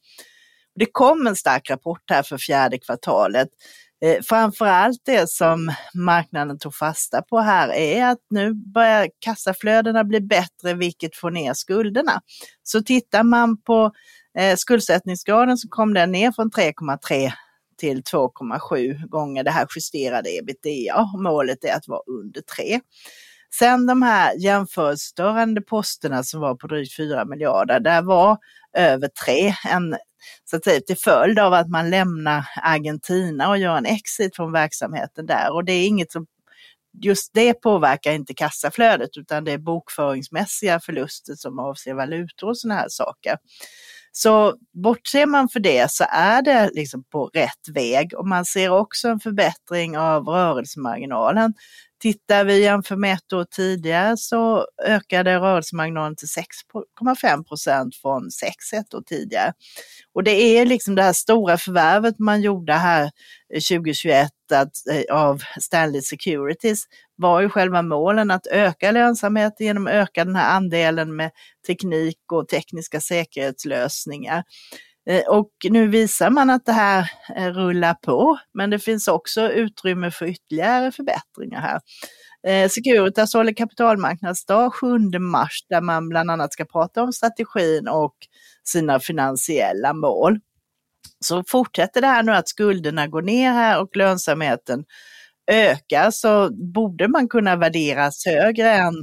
Det 0.74 0.86
kom 0.92 1.26
en 1.26 1.36
stark 1.36 1.70
rapport 1.70 2.10
här 2.10 2.22
för 2.22 2.38
fjärde 2.38 2.78
kvartalet. 2.78 3.48
Eh, 4.02 4.22
framförallt 4.22 5.00
det 5.04 5.30
som 5.30 5.72
marknaden 5.94 6.58
tog 6.58 6.74
fasta 6.74 7.22
på 7.22 7.38
här 7.38 7.68
är 7.72 8.06
att 8.06 8.18
nu 8.30 8.54
börjar 8.54 9.08
kassaflödena 9.18 10.04
bli 10.04 10.20
bättre 10.20 10.74
vilket 10.74 11.16
får 11.16 11.30
ner 11.30 11.54
skulderna. 11.54 12.20
Så 12.62 12.82
tittar 12.82 13.22
man 13.22 13.62
på 13.62 13.92
eh, 14.38 14.56
skuldsättningsgraden 14.56 15.56
så 15.56 15.68
kom 15.68 15.94
den 15.94 16.12
ner 16.12 16.32
från 16.32 16.50
3,3 16.50 17.32
till 17.78 18.02
2,7 18.02 19.08
gånger 19.08 19.44
det 19.44 19.50
här 19.50 19.66
justerade 19.76 20.30
ebitda 20.30 21.00
och 21.00 21.22
målet 21.22 21.64
är 21.64 21.76
att 21.76 21.88
vara 21.88 22.02
under 22.06 22.40
3. 22.40 22.80
Sen 23.58 23.86
de 23.86 24.02
här 24.02 24.34
jämförelsestörande 24.38 25.60
posterna 25.60 26.22
som 26.22 26.40
var 26.40 26.54
på 26.54 26.66
drygt 26.66 26.96
4 26.96 27.24
miljarder, 27.24 27.80
där 27.80 28.02
var 28.02 28.38
över 28.76 29.08
3 29.26 29.54
en 29.68 29.96
så 30.44 30.56
att 30.56 30.64
säga, 30.64 30.80
till 30.80 30.96
följd 30.96 31.38
av 31.38 31.52
att 31.52 31.68
man 31.68 31.90
lämnar 31.90 32.44
Argentina 32.62 33.48
och 33.48 33.58
gör 33.58 33.76
en 33.76 33.86
exit 33.86 34.36
från 34.36 34.52
verksamheten 34.52 35.26
där. 35.26 35.52
Och 35.52 35.64
det 35.64 35.72
är 35.72 35.86
inget 35.86 36.12
som 36.12 36.26
just 37.02 37.30
det 37.34 37.54
påverkar 37.54 38.12
inte 38.12 38.34
kassaflödet 38.34 39.16
utan 39.16 39.44
det 39.44 39.52
är 39.52 39.58
bokföringsmässiga 39.58 40.80
förluster 40.80 41.34
som 41.34 41.58
avser 41.58 41.94
valutor 41.94 42.48
och 42.48 42.58
sådana 42.58 42.80
här 42.80 42.88
saker. 42.88 43.36
Så 44.12 44.54
bortser 44.72 45.26
man 45.26 45.48
för 45.48 45.60
det 45.60 45.90
så 45.90 46.04
är 46.08 46.42
det 46.42 46.70
liksom 46.72 47.04
på 47.04 47.26
rätt 47.26 47.68
väg 47.74 48.14
och 48.14 48.28
man 48.28 48.44
ser 48.44 48.68
också 48.68 49.08
en 49.08 49.20
förbättring 49.20 49.98
av 49.98 50.24
rörelsemarginalen. 50.24 51.54
Tittar 52.02 52.44
vi 52.44 52.62
jämför 52.62 52.96
med 52.96 53.14
ett 53.14 53.32
år 53.32 53.44
tidigare 53.44 54.16
så 54.16 54.66
ökade 54.84 55.38
rörelsemarginalen 55.38 56.16
till 56.16 56.28
6,5 56.28 57.44
procent 57.44 57.96
från 57.96 58.30
6 58.30 58.72
ett 58.72 58.94
år 58.94 59.02
tidigare. 59.02 59.52
Och 60.14 60.24
det 60.24 60.30
är 60.30 60.66
liksom 60.66 60.94
det 60.94 61.02
här 61.02 61.12
stora 61.12 61.58
förvärvet 61.58 62.18
man 62.18 62.42
gjorde 62.42 62.72
här 62.72 63.04
eh, 63.54 63.60
2021 63.60 64.30
att, 64.52 64.72
eh, 64.90 65.16
av 65.16 65.42
Stanley 65.60 66.02
Securities 66.02 66.84
var 67.16 67.40
ju 67.40 67.48
själva 67.48 67.82
målen 67.82 68.30
att 68.30 68.46
öka 68.46 68.90
lönsamheten 68.92 69.66
genom 69.66 69.86
att 69.86 69.92
öka 69.92 70.24
den 70.24 70.36
här 70.36 70.56
andelen 70.56 71.16
med 71.16 71.30
teknik 71.66 72.18
och 72.32 72.48
tekniska 72.48 73.00
säkerhetslösningar. 73.00 74.44
Eh, 75.10 75.22
och 75.28 75.50
nu 75.70 75.88
visar 75.88 76.30
man 76.30 76.50
att 76.50 76.66
det 76.66 76.72
här 76.72 77.10
eh, 77.36 77.52
rullar 77.52 77.94
på, 77.94 78.38
men 78.54 78.70
det 78.70 78.78
finns 78.78 79.08
också 79.08 79.52
utrymme 79.52 80.10
för 80.10 80.26
ytterligare 80.26 80.92
förbättringar 80.92 81.60
här. 81.60 81.80
Eh, 82.46 82.68
Securitas 82.68 83.34
håller 83.34 83.52
kapitalmarknadsdag 83.52 84.74
7 84.74 84.98
mars 85.18 85.66
där 85.68 85.80
man 85.80 86.08
bland 86.08 86.30
annat 86.30 86.52
ska 86.52 86.64
prata 86.64 87.02
om 87.02 87.12
strategin 87.12 87.88
och 87.88 88.14
sina 88.64 89.00
finansiella 89.00 89.92
mål. 89.92 90.38
Så 91.24 91.44
fortsätter 91.48 92.00
det 92.00 92.06
här 92.06 92.22
nu 92.22 92.32
att 92.32 92.48
skulderna 92.48 93.06
går 93.06 93.22
ner 93.22 93.52
här 93.52 93.80
och 93.80 93.96
lönsamheten 93.96 94.84
ökar 95.50 96.10
så 96.10 96.50
borde 96.74 97.08
man 97.08 97.28
kunna 97.28 97.56
värderas 97.56 98.26
högre 98.26 98.72
än 98.72 98.94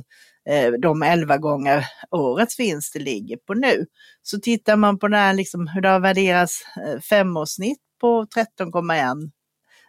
Eh, 0.50 0.72
de 0.72 1.04
11 1.04 1.38
gånger 1.38 1.86
årets 2.12 2.60
vinst 2.60 2.94
det 2.94 3.00
ligger 3.00 3.38
på 3.38 3.54
nu. 3.54 3.86
Så 4.24 4.40
tittar 4.40 4.76
man 4.76 5.00
på 5.00 5.08
det 5.08 5.18
här, 5.18 5.34
liksom, 5.34 5.68
hur 5.68 5.82
det 5.82 5.90
har 5.90 6.00
värderats 6.00 6.62
eh, 6.86 7.00
femårssnitt 7.00 7.80
på 8.02 8.26
13,1 8.36 9.32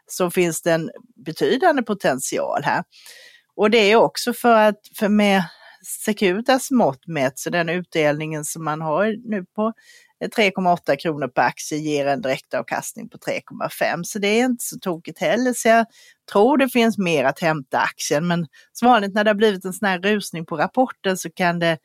så 0.06 0.30
finns 0.30 0.62
det 0.62 0.72
en 0.72 0.90
betydande 1.24 1.82
potential 1.82 2.62
här. 2.64 2.84
Och 3.56 3.70
det 3.70 3.78
är 3.78 3.96
också 3.96 4.32
för 4.32 4.68
att 4.68 4.80
för 4.98 5.08
med 5.08 5.42
Securitas 6.04 6.70
mått 6.70 7.06
mätt, 7.06 7.38
så 7.38 7.50
den 7.50 7.68
utdelningen 7.68 8.44
som 8.44 8.64
man 8.64 8.80
har 8.80 9.30
nu 9.30 9.44
på 9.44 9.72
3,8 10.28 10.96
kronor 10.96 11.28
per 11.28 11.42
aktie 11.42 11.78
ger 11.78 12.06
en 12.06 12.20
direktavkastning 12.20 13.08
på 13.08 13.18
3,5 13.18 14.02
så 14.02 14.18
det 14.18 14.28
är 14.28 14.44
inte 14.44 14.64
så 14.64 14.78
tokigt 14.78 15.18
heller. 15.18 15.52
Så 15.52 15.68
jag 15.68 15.86
tror 16.32 16.56
det 16.56 16.68
finns 16.68 16.98
mer 16.98 17.24
att 17.24 17.40
hämta 17.40 17.78
aktien. 17.78 18.26
Men 18.26 18.46
som 18.72 18.88
vanligt 18.88 19.14
när 19.14 19.24
det 19.24 19.30
har 19.30 19.34
blivit 19.34 19.64
en 19.64 19.72
sån 19.72 19.88
här 19.88 19.98
rusning 19.98 20.46
på 20.46 20.56
rapporten 20.56 21.16
så 21.16 21.30
kan 21.30 21.58
det 21.58 21.78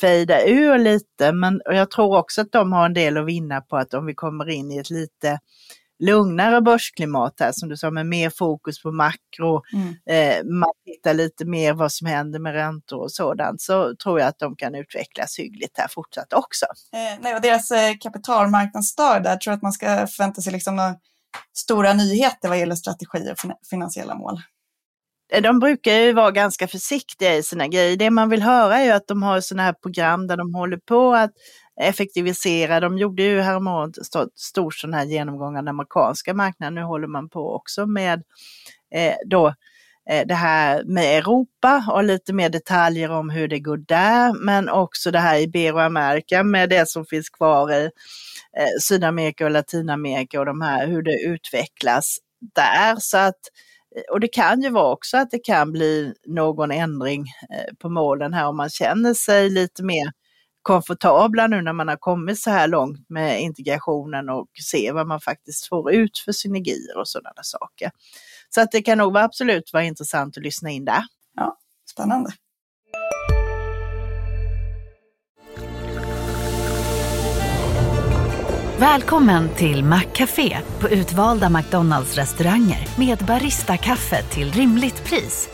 fejda 0.00 0.46
ur 0.46 0.78
lite. 0.78 1.32
Men 1.32 1.60
jag 1.64 1.90
tror 1.90 2.18
också 2.18 2.40
att 2.40 2.52
de 2.52 2.72
har 2.72 2.86
en 2.86 2.94
del 2.94 3.16
att 3.16 3.26
vinna 3.26 3.60
på 3.60 3.76
att 3.76 3.94
om 3.94 4.06
vi 4.06 4.14
kommer 4.14 4.48
in 4.48 4.70
i 4.70 4.78
ett 4.78 4.90
lite 4.90 5.38
lugnare 5.98 6.60
börsklimat 6.60 7.34
här 7.40 7.52
som 7.52 7.68
du 7.68 7.76
sa 7.76 7.90
med 7.90 8.06
mer 8.06 8.30
fokus 8.30 8.82
på 8.82 8.92
makro, 8.92 9.62
mm. 9.72 9.94
eh, 10.06 10.44
man 10.44 10.70
tittar 10.84 11.14
lite 11.14 11.44
mer 11.44 11.72
vad 11.72 11.92
som 11.92 12.06
händer 12.06 12.38
med 12.38 12.52
räntor 12.52 12.98
och 13.00 13.12
sådant 13.12 13.60
så 13.60 13.96
tror 13.96 14.20
jag 14.20 14.28
att 14.28 14.38
de 14.38 14.56
kan 14.56 14.74
utvecklas 14.74 15.38
hyggligt 15.38 15.78
här 15.78 15.88
fortsatt 15.88 16.32
också. 16.32 16.66
Eh, 16.92 17.20
nej, 17.20 17.34
och 17.34 17.40
deras 17.40 17.70
eh, 17.70 17.94
kapitalmarknadsdag 18.00 19.22
där 19.22 19.36
tror 19.36 19.52
jag 19.52 19.56
att 19.56 19.62
man 19.62 19.72
ska 19.72 20.06
förvänta 20.06 20.40
sig 20.40 20.52
liksom 20.52 20.76
några 20.76 20.94
stora 21.56 21.92
nyheter 21.92 22.48
vad 22.48 22.58
gäller 22.58 22.74
strategi 22.74 23.32
och 23.32 23.38
fin 23.38 23.52
finansiella 23.70 24.14
mål. 24.14 24.40
Eh, 25.32 25.42
de 25.42 25.58
brukar 25.58 25.92
ju 25.92 26.12
vara 26.12 26.30
ganska 26.30 26.68
försiktiga 26.68 27.36
i 27.36 27.42
sina 27.42 27.68
grejer. 27.68 27.96
Det 27.96 28.10
man 28.10 28.28
vill 28.28 28.42
höra 28.42 28.78
är 28.78 28.84
ju 28.84 28.90
att 28.90 29.06
de 29.06 29.22
har 29.22 29.40
sådana 29.40 29.62
här 29.62 29.72
program 29.72 30.26
där 30.26 30.36
de 30.36 30.54
håller 30.54 30.76
på 30.76 31.14
att 31.14 31.30
effektivisera. 31.80 32.80
De 32.80 32.98
gjorde 32.98 33.22
ju 33.22 33.40
häromåret 33.40 33.94
stor 34.34 34.70
sån 34.70 34.94
här 34.94 35.04
genomgång 35.04 35.56
av 35.56 35.62
den 35.62 35.68
amerikanska 35.68 36.34
marknaden. 36.34 36.74
Nu 36.74 36.82
håller 36.82 37.06
man 37.06 37.28
på 37.28 37.54
också 37.54 37.86
med 37.86 38.22
eh, 38.94 39.14
då 39.26 39.54
eh, 40.10 40.26
det 40.26 40.34
här 40.34 40.84
med 40.84 41.18
Europa 41.18 41.84
och 41.92 42.04
lite 42.04 42.32
mer 42.32 42.48
detaljer 42.48 43.10
om 43.10 43.30
hur 43.30 43.48
det 43.48 43.60
går 43.60 43.76
där, 43.76 44.44
men 44.44 44.68
också 44.68 45.10
det 45.10 45.18
här 45.18 45.38
i 45.38 45.42
Iberoamerika 45.42 46.42
med 46.42 46.70
det 46.70 46.88
som 46.88 47.06
finns 47.06 47.30
kvar 47.30 47.72
i 47.72 47.84
eh, 48.58 48.80
Sydamerika 48.80 49.44
och 49.44 49.50
Latinamerika 49.50 50.40
och 50.40 50.46
de 50.46 50.60
här, 50.60 50.86
hur 50.86 51.02
det 51.02 51.22
utvecklas 51.22 52.18
där. 52.54 52.96
Så 52.98 53.18
att, 53.18 53.40
eh, 53.96 54.12
och 54.12 54.20
det 54.20 54.28
kan 54.28 54.62
ju 54.62 54.70
vara 54.70 54.92
också 54.92 55.16
att 55.16 55.30
det 55.30 55.44
kan 55.44 55.72
bli 55.72 56.14
någon 56.26 56.70
ändring 56.70 57.20
eh, 57.20 57.74
på 57.78 57.88
målen 57.88 58.34
här 58.34 58.48
om 58.48 58.56
man 58.56 58.70
känner 58.70 59.14
sig 59.14 59.50
lite 59.50 59.82
mer 59.82 60.23
komfortabla 60.64 61.46
nu 61.46 61.62
när 61.62 61.72
man 61.72 61.88
har 61.88 61.96
kommit 61.96 62.40
så 62.40 62.50
här 62.50 62.68
långt 62.68 63.08
med 63.08 63.42
integrationen 63.42 64.28
och 64.28 64.48
ser 64.70 64.92
vad 64.92 65.06
man 65.06 65.20
faktiskt 65.20 65.68
får 65.68 65.92
ut 65.92 66.18
för 66.18 66.32
synergier 66.32 66.98
och 66.98 67.08
sådana 67.08 67.42
saker. 67.42 67.90
Så 68.50 68.60
att 68.60 68.70
det 68.72 68.82
kan 68.82 68.98
nog 68.98 69.16
absolut 69.16 69.72
vara 69.72 69.84
intressant 69.84 70.36
att 70.36 70.42
lyssna 70.42 70.70
in 70.70 70.84
där. 70.84 71.02
Ja, 71.34 71.58
spännande. 71.90 72.30
Välkommen 78.78 79.48
till 79.48 79.84
Maccafé 79.84 80.58
på 80.80 80.88
utvalda 80.88 81.50
McDonalds 81.50 82.16
restauranger 82.16 82.88
med 82.98 83.18
Baristakaffe 83.18 84.22
till 84.22 84.52
rimligt 84.52 85.04
pris. 85.04 85.53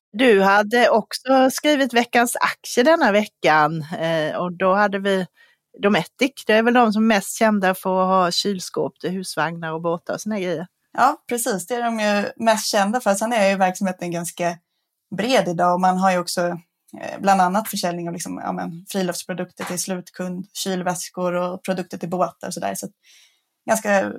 du 0.13 0.41
hade 0.41 0.89
också 0.89 1.49
skrivit 1.51 1.93
veckans 1.93 2.35
aktie 2.35 2.83
denna 2.83 3.11
veckan 3.11 3.85
eh, 3.99 4.35
och 4.35 4.51
då 4.51 4.73
hade 4.73 4.99
vi 4.99 5.25
Dometic. 5.81 6.43
Det 6.47 6.53
är 6.53 6.63
väl 6.63 6.73
de 6.73 6.93
som 6.93 7.03
är 7.03 7.07
mest 7.15 7.37
kända 7.37 7.75
för 7.75 8.01
att 8.01 8.07
ha 8.07 8.31
kylskåp 8.31 8.99
till 8.99 9.09
husvagnar 9.09 9.73
och 9.73 9.81
båtar 9.81 10.13
och 10.13 10.21
såna 10.21 10.39
grejer. 10.39 10.67
Ja, 10.93 11.23
precis. 11.29 11.67
Det 11.67 11.75
är 11.75 11.83
de 11.83 11.99
ju 11.99 12.31
mest 12.45 12.67
kända 12.67 13.01
för. 13.01 13.13
Sen 13.13 13.33
är 13.33 13.49
ju 13.49 13.55
verksamheten 13.55 14.11
ganska 14.11 14.57
bred 15.15 15.47
idag 15.47 15.73
och 15.73 15.81
man 15.81 15.97
har 15.97 16.11
ju 16.11 16.17
också 16.17 16.41
eh, 17.01 17.19
bland 17.19 17.41
annat 17.41 17.69
försäljning 17.69 18.07
av 18.07 18.13
liksom, 18.13 18.41
ja, 18.43 18.51
men, 18.51 18.85
friluftsprodukter 18.89 19.65
till 19.65 19.79
slutkund, 19.79 20.45
kylväskor 20.53 21.33
och 21.33 21.63
produkter 21.63 21.97
till 21.97 22.09
båtar 22.09 22.47
och 22.47 22.53
sådär. 22.53 22.75
Så 22.75 22.87
ganska 23.69 24.13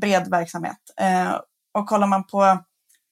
bred 0.00 0.30
verksamhet. 0.30 0.78
Eh, 1.00 1.40
och 1.74 1.86
kollar 1.86 2.06
man 2.06 2.26
på 2.26 2.64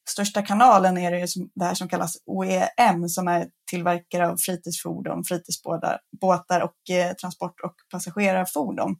största 0.08 0.42
kanalen 0.42 0.98
är 0.98 1.10
det 1.10 1.18
ju 1.18 1.26
det 1.54 1.64
här 1.64 1.74
som 1.74 1.88
kallas 1.88 2.16
OEM 2.26 3.08
som 3.08 3.28
är 3.28 3.46
tillverkare 3.70 4.28
av 4.28 4.36
fritidsfordon, 4.36 5.24
fritidsbåtar 5.24 6.60
och 6.60 6.94
eh, 6.94 7.12
transport 7.12 7.60
och 7.60 7.74
passagerarfordon. 7.92 8.96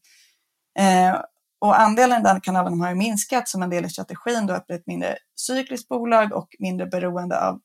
Eh, 0.79 1.21
och 1.61 1.81
andelen 1.81 2.21
i 2.21 2.25
den 2.25 2.41
kanalen 2.41 2.81
har 2.81 2.89
ju 2.89 2.95
minskat 2.95 3.49
som 3.49 3.63
en 3.63 3.71
del 3.71 3.85
i 3.85 3.91
strategin 3.91 4.47
då 4.47 4.55
att 4.55 4.67
bli 4.67 4.77
ett 4.77 4.87
mindre 4.87 5.19
cykliskt 5.41 5.89
bolag 5.89 6.33
och 6.33 6.49
mindre 6.59 6.87
beroende 6.87 7.41
av 7.41 7.61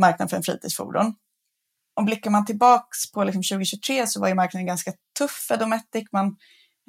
marknaden 0.00 0.28
för 0.28 0.36
en 0.36 0.42
fritidsfordon. 0.42 1.14
Om 1.96 2.04
blickar 2.04 2.30
man 2.30 2.44
tillbaks 2.44 3.12
på 3.12 3.24
liksom 3.24 3.42
2023 3.42 4.06
så 4.06 4.20
var 4.20 4.28
ju 4.28 4.34
marknaden 4.34 4.66
ganska 4.66 4.92
tuff 5.18 5.44
för 5.48 5.56
Dometic. 5.56 6.04
Man, 6.12 6.36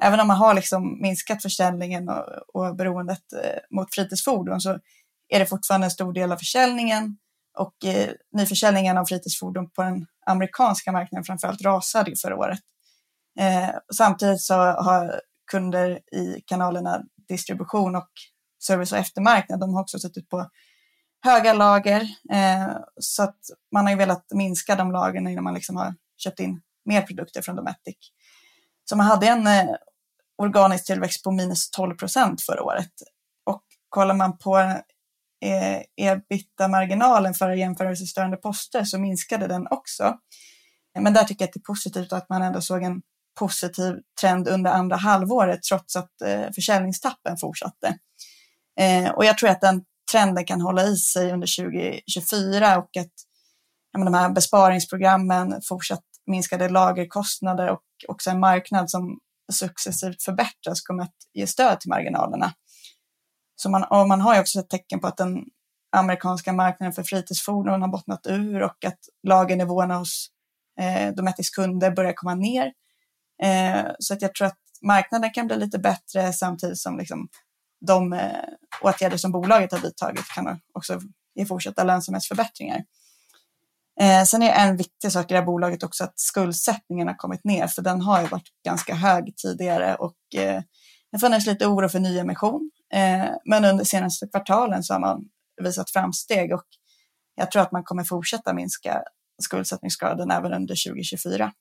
även 0.02 0.20
om 0.20 0.28
man 0.28 0.38
har 0.38 0.54
liksom 0.54 1.02
minskat 1.02 1.42
försäljningen 1.42 2.10
och, 2.10 2.26
och 2.54 2.76
beroendet 2.76 3.34
eh, 3.44 3.78
mot 3.78 3.96
fritidsfordon 3.96 4.62
så 4.62 4.80
är 5.30 5.40
det 5.40 5.46
fortfarande 5.46 5.88
en 5.88 5.92
stor 5.92 6.14
del 6.14 6.32
av 6.32 6.38
försäljningen 6.38 7.18
och 7.58 7.86
eh, 7.86 8.10
nyförsäljningen 8.32 8.98
av 8.98 9.06
fritidsfordon 9.06 9.70
på 9.70 9.84
den 9.84 10.06
amerikanska 10.26 10.92
marknaden 10.92 11.24
framförallt 11.24 11.62
rasade 11.62 12.16
förra 12.22 12.36
året. 12.38 12.60
Eh, 13.40 13.70
samtidigt 13.98 14.42
så 14.42 14.54
har 14.56 15.22
kunder 15.52 16.00
i 16.12 16.42
kanalerna 16.46 17.04
distribution 17.28 17.96
och 17.96 18.10
service 18.64 18.92
och 18.92 18.98
eftermarknad, 18.98 19.60
de 19.60 19.74
har 19.74 19.82
också 19.82 20.00
suttit 20.00 20.30
på 20.30 20.50
höga 21.22 21.54
lager. 21.54 22.02
Eh, 22.32 22.78
så 23.00 23.24
att 23.24 23.40
man 23.72 23.86
har 23.86 23.92
ju 23.92 23.98
velat 23.98 24.26
minska 24.34 24.76
de 24.76 24.92
lagren 24.92 25.28
innan 25.28 25.44
man 25.44 25.54
liksom 25.54 25.76
har 25.76 25.96
köpt 26.18 26.40
in 26.40 26.62
mer 26.86 27.02
produkter 27.02 27.42
från 27.42 27.56
Dometic. 27.56 27.98
Så 28.90 28.96
man 28.96 29.06
hade 29.06 29.28
en 29.28 29.48
eh, 29.48 29.76
organisk 30.38 30.86
tillväxt 30.86 31.24
på 31.24 31.32
minus 31.32 31.72
12 31.72 31.96
procent 31.96 32.42
förra 32.42 32.64
året. 32.64 32.92
Och 33.46 33.64
kollar 33.90 34.16
man 34.16 34.38
på 34.38 34.82
Eh, 35.42 35.82
ebitda-marginalen 35.96 37.34
för 37.34 37.50
jämförelsestörande 37.50 38.38
poster 38.38 38.84
så 38.84 39.00
minskade 39.00 39.48
den 39.48 39.68
också. 39.72 40.18
Men 41.00 41.14
där 41.14 41.24
tycker 41.24 41.44
jag 41.44 41.48
att 41.48 41.54
det 41.54 41.60
är 41.60 41.74
positivt 41.74 42.14
att 42.14 42.30
man 42.30 42.42
ändå 42.42 42.62
såg 42.62 42.84
en 42.84 43.02
positiv 43.40 43.96
trend 44.22 44.48
under 44.48 44.72
andra 44.72 44.96
halvåret 44.96 45.64
trots 45.64 45.96
att 45.96 46.22
eh, 46.26 46.52
försäljningstappen 46.56 47.38
fortsatte. 47.38 47.98
Eh, 48.80 49.10
och 49.10 49.26
jag 49.26 49.38
tror 49.38 49.50
att 49.50 49.62
den 49.62 49.84
trenden 50.12 50.46
kan 50.46 50.62
hålla 50.62 50.84
i 50.84 50.96
sig 50.96 51.32
under 51.32 51.64
2024 51.64 52.78
och 52.78 52.98
att 52.98 53.14
ja, 53.92 54.04
de 54.04 54.14
här 54.14 54.30
besparingsprogrammen, 54.30 55.62
fortsatt 55.64 56.04
minskade 56.28 56.70
lagerkostnader 56.70 57.70
och 57.70 57.84
också 58.08 58.30
en 58.30 58.40
marknad 58.40 58.90
som 58.90 59.20
successivt 59.52 60.24
förbättras 60.24 60.82
kommer 60.82 61.04
att 61.04 61.16
ge 61.34 61.48
stöd 61.48 61.80
till 61.80 61.90
marginalerna. 61.90 62.54
Så 63.62 63.70
man, 63.70 63.84
och 63.84 64.08
man 64.08 64.22
har 64.22 64.34
ju 64.34 64.42
också 64.42 64.60
ett 64.60 64.70
tecken 64.70 65.00
på 65.00 65.08
att 65.08 65.18
den 65.18 65.46
amerikanska 65.92 66.54
marknaden 66.54 66.94
för 66.94 67.04
fritidsfordon 67.04 67.82
har 67.82 67.90
bottnat 67.90 68.28
ur 68.28 68.62
och 68.64 68.86
att 68.86 69.00
lagernivåerna 69.28 69.98
hos 69.98 70.28
eh, 70.80 71.14
Dometics 71.14 71.50
kunder 71.50 71.92
börjar 71.92 72.14
komma 72.14 72.36
ner. 72.36 72.74
Eh, 73.44 73.86
så 74.00 74.14
att 74.14 74.22
jag 74.22 74.36
tror 74.36 74.48
att 74.48 74.58
marknaden 74.82 75.32
kan 75.34 75.48
bli 75.48 75.58
lite 75.58 75.80
bättre 75.80 76.34
samtidigt 76.34 76.78
som 76.78 76.98
liksom 76.98 77.30
de 77.86 78.14
eh, 78.14 78.32
åtgärder 78.82 79.18
som 79.18 79.32
bolaget 79.32 79.72
har 79.72 79.80
vidtagit 79.80 80.28
kan 80.36 80.60
också 80.74 81.00
ge 81.36 81.46
fortsatta 81.46 81.84
lönsamhetsförbättringar. 81.84 82.84
Eh, 84.02 84.24
sen 84.24 84.44
är 84.44 84.52
en 84.52 84.78
viktig 84.78 85.12
sak 85.12 85.32
i 85.32 85.34
det 85.34 85.40
här 85.40 85.46
bolaget 85.46 85.84
också 85.84 86.04
att 86.04 86.20
skuldsättningen 86.20 87.08
har 87.08 87.16
kommit 87.16 87.44
ner, 87.44 87.68
för 87.68 87.82
den 87.82 88.02
har 88.02 88.22
ju 88.22 88.28
varit 88.28 88.50
ganska 88.66 88.96
hög 88.96 89.34
tidigare 89.38 89.96
och 89.96 90.36
eh, 90.36 90.62
det 91.12 91.20
funnits 91.20 91.46
lite 91.46 91.68
oro 91.68 91.90
för 91.90 92.00
nyemission 92.00 92.72
men 93.46 93.66
under 93.66 93.84
senaste 93.84 94.28
kvartalen 94.28 94.84
så 94.84 94.94
har 94.94 95.00
man 95.00 95.24
visat 95.62 95.90
framsteg 95.90 96.54
och 96.54 96.66
jag 97.36 97.52
tror 97.52 97.62
att 97.62 97.72
man 97.72 97.84
kommer 97.84 98.04
fortsätta 98.04 98.54
minska 98.54 99.04
skuldsättningsgraden 99.42 100.32
även 100.32 100.54
under 100.54 100.90
2024. 100.90 101.52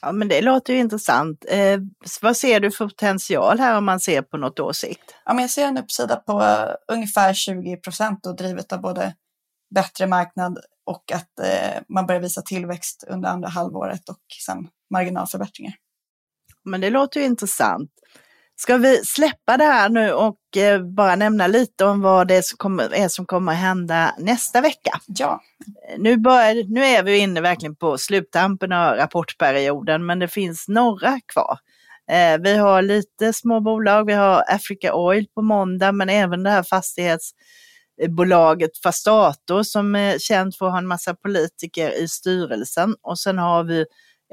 Ja, 0.00 0.12
men 0.12 0.28
det 0.28 0.40
låter 0.40 0.72
ju 0.72 0.78
intressant. 0.78 1.44
Eh, 1.48 1.80
vad 2.22 2.36
ser 2.36 2.60
du 2.60 2.70
för 2.70 2.88
potential 2.88 3.58
här 3.58 3.78
om 3.78 3.84
man 3.84 4.00
ser 4.00 4.22
på 4.22 4.36
något 4.36 4.60
åsikt? 4.60 5.14
Ja, 5.24 5.32
men 5.32 5.42
jag 5.42 5.50
ser 5.50 5.66
en 5.66 5.78
uppsida 5.78 6.16
på 6.16 6.40
uh, 6.40 6.74
ungefär 6.92 7.34
20 7.34 7.76
procent 7.76 8.26
och 8.26 8.36
drivet 8.36 8.72
av 8.72 8.80
både 8.80 9.14
bättre 9.74 10.06
marknad 10.06 10.58
och 10.86 11.12
att 11.12 11.38
eh, 11.38 11.82
man 11.88 12.06
börjar 12.06 12.20
visa 12.20 12.42
tillväxt 12.42 13.04
under 13.08 13.28
andra 13.28 13.48
halvåret 13.48 14.08
och 14.08 14.22
sen 14.46 14.68
marginalförbättringar. 14.90 15.74
Men 16.64 16.80
det 16.80 16.90
låter 16.90 17.20
ju 17.20 17.26
intressant. 17.26 17.90
Ska 18.60 18.76
vi 18.76 19.04
släppa 19.04 19.56
det 19.56 19.64
här 19.64 19.88
nu 19.88 20.12
och 20.12 20.56
eh, 20.56 20.82
bara 20.82 21.16
nämna 21.16 21.46
lite 21.46 21.84
om 21.84 22.00
vad 22.00 22.28
det 22.28 22.34
är 22.34 22.42
som 22.42 22.56
kommer, 22.56 22.94
är 22.94 23.08
som 23.08 23.26
kommer 23.26 23.52
att 23.52 23.58
hända 23.58 24.14
nästa 24.18 24.60
vecka? 24.60 25.00
Ja. 25.06 25.40
Nu, 25.98 26.16
börjar, 26.16 26.64
nu 26.68 26.84
är 26.84 27.02
vi 27.02 27.18
inne 27.18 27.40
verkligen 27.40 27.76
på 27.76 27.98
sluttampen 27.98 28.72
av 28.72 28.96
rapportperioden, 28.96 30.06
men 30.06 30.18
det 30.18 30.28
finns 30.28 30.68
några 30.68 31.20
kvar. 31.32 31.58
Eh, 32.10 32.38
vi 32.38 32.56
har 32.56 32.82
lite 32.82 33.32
små 33.32 33.60
bolag, 33.60 34.06
vi 34.06 34.12
har 34.12 34.44
Africa 34.48 34.94
Oil 34.94 35.26
på 35.34 35.42
måndag, 35.42 35.92
men 35.92 36.08
även 36.08 36.42
det 36.42 36.50
här 36.50 36.62
fastighetsbolaget 36.62 38.78
Fastato 38.82 39.64
som 39.64 39.94
är 39.94 40.18
känt 40.18 40.56
för 40.56 40.66
att 40.66 40.72
ha 40.72 40.78
en 40.78 40.86
massa 40.86 41.14
politiker 41.14 42.02
i 42.02 42.08
styrelsen. 42.08 42.94
Och 43.02 43.18
sen 43.18 43.38
har 43.38 43.64
vi 43.64 43.84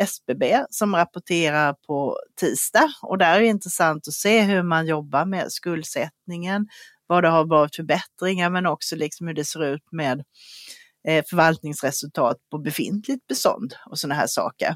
SBB 0.02 0.66
som 0.70 0.96
rapporterar 0.96 1.74
på 1.88 2.20
tisdag 2.40 2.94
och 3.02 3.18
där 3.18 3.36
är 3.36 3.40
det 3.40 3.48
intressant 3.48 4.08
att 4.08 4.14
se 4.14 4.42
hur 4.42 4.64
man 4.64 4.88
jobbar 4.88 5.26
med 5.26 5.52
skuldsättningen, 5.52 6.68
vad 7.08 7.24
det 7.24 7.30
har 7.30 7.46
varit 7.46 7.76
förbättringar 7.76 8.50
men 8.50 8.66
också 8.66 8.96
liksom 8.96 9.28
hur 9.28 9.34
det 9.34 9.46
ser 9.46 9.66
ut 9.66 9.92
med 9.92 10.24
eh, 11.08 11.26
förvaltningsresultat 11.30 12.38
på 12.52 12.58
befintligt 12.58 13.28
bestånd 13.28 13.76
och 13.86 14.00
sådana 14.00 14.16
här 14.16 14.28
saker. 14.28 14.76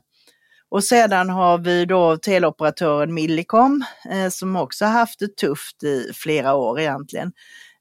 Och 0.72 0.84
sedan 0.84 1.30
har 1.30 1.58
vi 1.58 1.86
då 1.86 2.18
teleoperatören 2.18 3.14
Millicom 3.14 3.84
eh, 4.12 4.30
som 4.30 4.56
också 4.56 4.86
har 4.86 4.92
haft 4.92 5.20
det 5.20 5.38
tufft 5.38 5.84
i 5.84 6.12
flera 6.14 6.54
år 6.54 6.80
egentligen, 6.80 7.32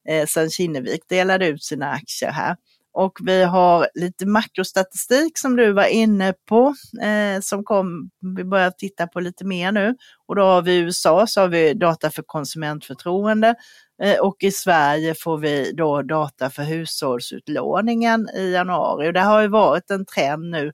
eh, 0.09 0.27
sedan 0.27 0.51
Kinnevik 0.51 1.09
delade 1.09 1.47
ut 1.47 1.65
sina 1.65 1.91
aktier 1.91 2.31
här. 2.31 2.57
Och 2.99 3.19
vi 3.21 3.43
har 3.43 3.89
lite 3.95 4.27
makrostatistik 4.27 5.39
som 5.39 5.57
du 5.57 5.73
var 5.73 5.87
inne 5.87 6.35
på, 6.49 6.75
eh, 7.03 7.41
som 7.41 7.65
kom, 7.65 8.11
vi 8.37 8.45
börjar 8.45 8.71
titta 8.71 9.07
på 9.07 9.21
lite 9.21 9.45
mer 9.45 9.73
nu. 9.73 9.97
Och 10.27 10.37
då 10.37 10.43
har 10.43 10.63
vi 10.63 10.73
i 10.73 10.79
USA 10.79 11.27
så 11.27 11.41
har 11.41 11.49
vi 11.49 11.75
data 11.75 12.11
för 12.11 12.23
konsumentförtroende 12.27 13.55
eh, 14.03 14.19
och 14.19 14.37
i 14.41 14.51
Sverige 14.51 15.15
får 15.15 15.39
vi 15.39 15.73
då 15.73 16.03
data 16.03 16.51
för 16.51 16.63
hushållsutlåningen 16.63 18.29
i 18.37 18.53
januari. 18.53 19.09
Och 19.09 19.13
det 19.13 19.21
har 19.21 19.43
ju 19.43 19.49
varit 19.49 19.91
en 19.91 20.07
trend 20.07 20.51
nu 20.51 20.73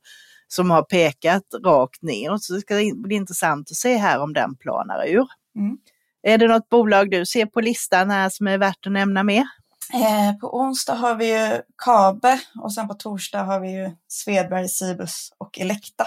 som 0.49 0.71
har 0.71 0.83
pekat 0.83 1.45
rakt 1.65 2.03
ner. 2.03 2.37
Så 2.37 2.55
det 2.55 2.61
ska 2.61 2.75
bli 2.95 3.15
intressant 3.15 3.71
att 3.71 3.77
se 3.77 3.97
här 3.97 4.21
om 4.21 4.33
den 4.33 4.57
planar 4.57 5.07
ur. 5.07 5.27
Mm. 5.57 5.79
Är 6.23 6.39
det 6.39 6.49
något 6.49 6.69
bolag 6.69 7.11
du 7.11 7.27
ser 7.27 7.47
på 7.47 7.61
listan 7.61 8.11
här 8.11 8.29
som 8.29 8.47
är 8.47 8.59
värt 8.59 8.87
att 8.87 8.93
nämna 8.93 9.23
mer? 9.23 9.45
Eh, 9.93 10.39
på 10.41 10.59
onsdag 10.59 10.95
har 10.95 11.15
vi 11.15 11.39
ju 11.39 11.63
Kabe 11.85 12.41
och 12.63 12.75
sen 12.75 12.89
på 12.89 12.95
torsdag 12.95 13.43
har 13.43 13.61
vi 13.61 13.71
ju 13.71 13.91
Svedberg, 14.09 14.69
Cibus 14.69 15.33
och 15.39 15.59
Elekta. 15.59 16.07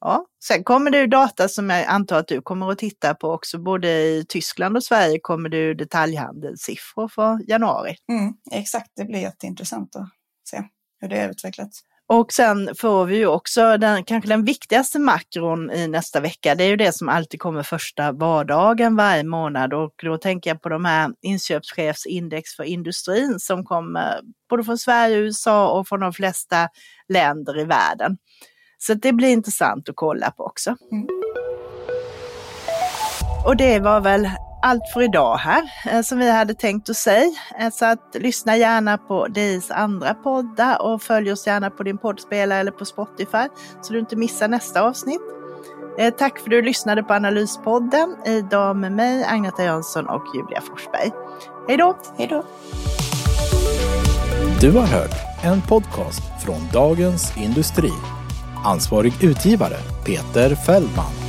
Ja, 0.00 0.26
sen 0.44 0.64
kommer 0.64 0.90
det 0.90 0.98
ju 0.98 1.06
data 1.06 1.48
som 1.48 1.70
jag 1.70 1.86
antar 1.86 2.18
att 2.18 2.28
du 2.28 2.42
kommer 2.42 2.70
att 2.70 2.78
titta 2.78 3.14
på 3.14 3.28
också. 3.28 3.58
Både 3.58 3.88
i 3.88 4.24
Tyskland 4.28 4.76
och 4.76 4.84
Sverige 4.84 5.18
kommer 5.22 5.48
det 5.48 5.56
ju 5.56 5.74
detaljhandelssiffror 5.74 7.08
för 7.08 7.50
januari. 7.50 7.96
Mm, 8.08 8.34
exakt, 8.50 8.90
det 8.96 9.04
blir 9.04 9.20
jätteintressant 9.20 9.96
att 9.96 10.08
se 10.44 10.62
hur 11.00 11.08
det 11.08 11.20
har 11.20 11.28
utvecklats. 11.28 11.82
Och 12.12 12.32
sen 12.32 12.74
får 12.74 13.04
vi 13.04 13.16
ju 13.16 13.26
också 13.26 13.76
den, 13.76 14.04
kanske 14.04 14.28
den 14.28 14.44
viktigaste 14.44 14.98
makron 14.98 15.70
i 15.70 15.88
nästa 15.88 16.20
vecka. 16.20 16.54
Det 16.54 16.64
är 16.64 16.68
ju 16.68 16.76
det 16.76 16.92
som 16.92 17.08
alltid 17.08 17.40
kommer 17.40 17.62
första 17.62 18.12
vardagen 18.12 18.96
varje 18.96 19.24
månad 19.24 19.74
och 19.74 19.94
då 20.02 20.18
tänker 20.18 20.50
jag 20.50 20.62
på 20.62 20.68
de 20.68 20.84
här 20.84 21.10
inköpschefsindex 21.22 22.56
för 22.56 22.64
industrin 22.64 23.38
som 23.38 23.64
kommer 23.64 24.20
både 24.50 24.64
från 24.64 24.78
Sverige, 24.78 25.16
USA 25.16 25.78
och 25.78 25.88
från 25.88 26.00
de 26.00 26.12
flesta 26.12 26.68
länder 27.08 27.60
i 27.60 27.64
världen. 27.64 28.16
Så 28.78 28.94
det 28.94 29.12
blir 29.12 29.28
intressant 29.28 29.88
att 29.88 29.96
kolla 29.96 30.30
på 30.30 30.44
också. 30.44 30.76
Mm. 30.92 31.06
Och 33.46 33.56
det 33.56 33.78
var 33.78 34.00
väl 34.00 34.30
allt 34.62 34.88
för 34.92 35.02
idag 35.02 35.36
här 35.36 35.72
eh, 35.86 36.02
som 36.02 36.18
vi 36.18 36.30
hade 36.30 36.54
tänkt 36.54 36.90
att 36.90 36.96
säga. 36.96 37.30
Eh, 37.60 37.70
så 37.70 37.84
att 37.84 38.16
lyssna 38.20 38.56
gärna 38.56 38.98
på 38.98 39.26
DIs 39.26 39.70
andra 39.70 40.14
poddar 40.14 40.82
och 40.82 41.02
följ 41.02 41.32
oss 41.32 41.46
gärna 41.46 41.70
på 41.70 41.82
din 41.82 41.98
poddspelare 41.98 42.60
eller 42.60 42.70
på 42.70 42.84
Spotify 42.84 43.48
så 43.82 43.92
du 43.92 43.98
inte 43.98 44.16
missar 44.16 44.48
nästa 44.48 44.82
avsnitt. 44.82 45.20
Eh, 45.98 46.14
tack 46.14 46.38
för 46.38 46.44
att 46.46 46.50
du 46.50 46.62
lyssnade 46.62 47.02
på 47.02 47.14
Analyspodden 47.14 48.16
idag 48.26 48.76
med 48.76 48.92
mig, 48.92 49.24
Agneta 49.24 49.64
Jönsson 49.64 50.08
och 50.08 50.22
Julia 50.34 50.60
Forsberg. 50.60 51.10
Hej 51.68 51.76
då! 51.76 51.96
Hej 52.18 52.26
då! 52.26 52.44
Du 54.60 54.72
har 54.72 54.86
hört 54.86 55.44
en 55.44 55.62
podcast 55.62 56.22
från 56.44 56.60
Dagens 56.72 57.36
Industri. 57.36 57.92
Ansvarig 58.64 59.24
utgivare 59.24 59.76
Peter 60.06 60.54
Fällman. 60.54 61.21